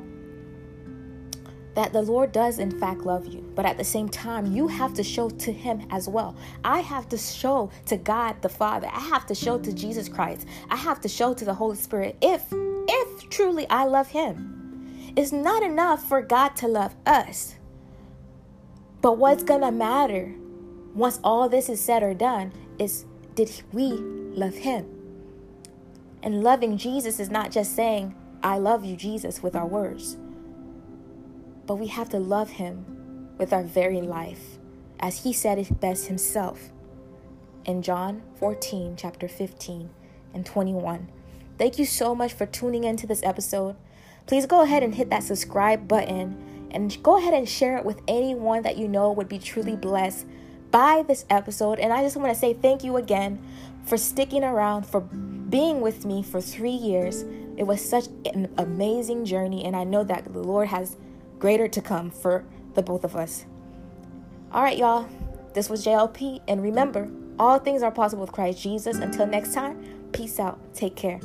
that 1.77 1.93
the 1.93 2.01
Lord 2.01 2.31
does 2.31 2.57
in 2.57 2.71
fact 2.79 3.01
love 3.01 3.27
you. 3.27 3.39
But 3.53 3.67
at 3.67 3.77
the 3.77 3.83
same 3.83 4.09
time, 4.09 4.51
you 4.51 4.67
have 4.67 4.95
to 4.95 5.03
show 5.03 5.29
to 5.29 5.53
Him 5.53 5.85
as 5.91 6.09
well. 6.09 6.35
I 6.63 6.79
have 6.79 7.07
to 7.09 7.19
show 7.19 7.69
to 7.85 7.97
God 7.97 8.41
the 8.41 8.49
Father. 8.49 8.87
I 8.91 8.99
have 8.99 9.27
to 9.27 9.35
show 9.35 9.59
to 9.59 9.71
Jesus 9.71 10.09
Christ. 10.09 10.47
I 10.71 10.75
have 10.75 10.99
to 11.01 11.07
show 11.07 11.35
to 11.35 11.45
the 11.45 11.53
Holy 11.53 11.75
Spirit 11.75 12.17
if, 12.19 12.45
if 12.51 13.29
truly 13.29 13.69
I 13.69 13.85
love 13.85 14.07
Him. 14.07 15.13
It's 15.15 15.31
not 15.31 15.61
enough 15.61 16.03
for 16.03 16.23
God 16.23 16.55
to 16.55 16.67
love 16.67 16.95
us. 17.05 17.57
But 19.03 19.19
what's 19.19 19.43
going 19.43 19.61
to 19.61 19.71
matter 19.71 20.33
once 20.95 21.19
all 21.23 21.47
this 21.47 21.69
is 21.69 21.79
said 21.79 22.01
or 22.01 22.15
done 22.15 22.53
is 22.79 23.05
did 23.35 23.51
we 23.71 23.91
love 23.91 24.55
him? 24.55 24.87
And 26.23 26.43
loving 26.43 26.79
Jesus 26.79 27.19
is 27.19 27.29
not 27.29 27.51
just 27.51 27.75
saying, 27.75 28.15
I 28.41 28.57
love 28.57 28.83
you, 28.83 28.95
Jesus, 28.95 29.43
with 29.43 29.55
our 29.55 29.67
words, 29.67 30.17
but 31.67 31.75
we 31.75 31.87
have 31.87 32.09
to 32.09 32.19
love 32.19 32.49
him 32.49 33.29
with 33.37 33.53
our 33.53 33.63
very 33.63 34.01
life, 34.01 34.57
as 34.99 35.23
he 35.23 35.33
said 35.33 35.59
it 35.59 35.79
best 35.79 36.07
himself 36.07 36.71
in 37.65 37.81
John 37.81 38.23
14, 38.39 38.95
chapter 38.97 39.27
15 39.27 39.89
and 40.33 40.45
21. 40.45 41.11
Thank 41.57 41.77
you 41.77 41.85
so 41.85 42.15
much 42.15 42.33
for 42.33 42.45
tuning 42.45 42.85
into 42.85 43.05
this 43.05 43.21
episode. 43.23 43.75
Please 44.25 44.45
go 44.45 44.61
ahead 44.61 44.83
and 44.83 44.95
hit 44.95 45.09
that 45.09 45.23
subscribe 45.23 45.87
button 45.87 46.69
and 46.71 47.01
go 47.03 47.17
ahead 47.17 47.33
and 47.33 47.47
share 47.47 47.77
it 47.77 47.85
with 47.85 48.01
anyone 48.07 48.61
that 48.63 48.77
you 48.77 48.87
know 48.87 49.11
would 49.11 49.29
be 49.29 49.39
truly 49.39 49.75
blessed 49.75 50.25
by 50.71 51.03
this 51.07 51.25
episode. 51.29 51.79
And 51.79 51.93
I 51.93 52.01
just 52.01 52.15
want 52.17 52.33
to 52.33 52.39
say 52.39 52.53
thank 52.53 52.83
you 52.83 52.97
again 52.97 53.41
for 53.85 53.97
sticking 53.97 54.43
around, 54.43 54.85
for 54.85 55.01
being 55.01 55.81
with 55.81 56.05
me 56.05 56.23
for 56.23 56.41
three 56.41 56.71
years. 56.71 57.23
It 57.57 57.65
was 57.65 57.81
such 57.87 58.07
an 58.33 58.53
amazing 58.57 59.25
journey, 59.25 59.63
and 59.65 59.75
I 59.75 59.83
know 59.83 60.03
that 60.03 60.31
the 60.31 60.39
Lord 60.39 60.67
has 60.67 60.97
greater 61.39 61.67
to 61.67 61.81
come 61.81 62.09
for 62.11 62.43
the 62.73 62.81
both 62.81 63.03
of 63.03 63.15
us. 63.15 63.45
All 64.51 64.63
right, 64.63 64.77
y'all, 64.77 65.07
this 65.53 65.69
was 65.69 65.85
JLP, 65.85 66.41
and 66.47 66.61
remember, 66.61 67.09
all 67.39 67.59
things 67.59 67.83
are 67.83 67.91
possible 67.91 68.21
with 68.21 68.31
Christ 68.31 68.61
Jesus. 68.61 68.97
Until 68.97 69.27
next 69.27 69.53
time, 69.53 70.09
peace 70.11 70.39
out. 70.39 70.59
Take 70.73 70.95
care. 70.95 71.19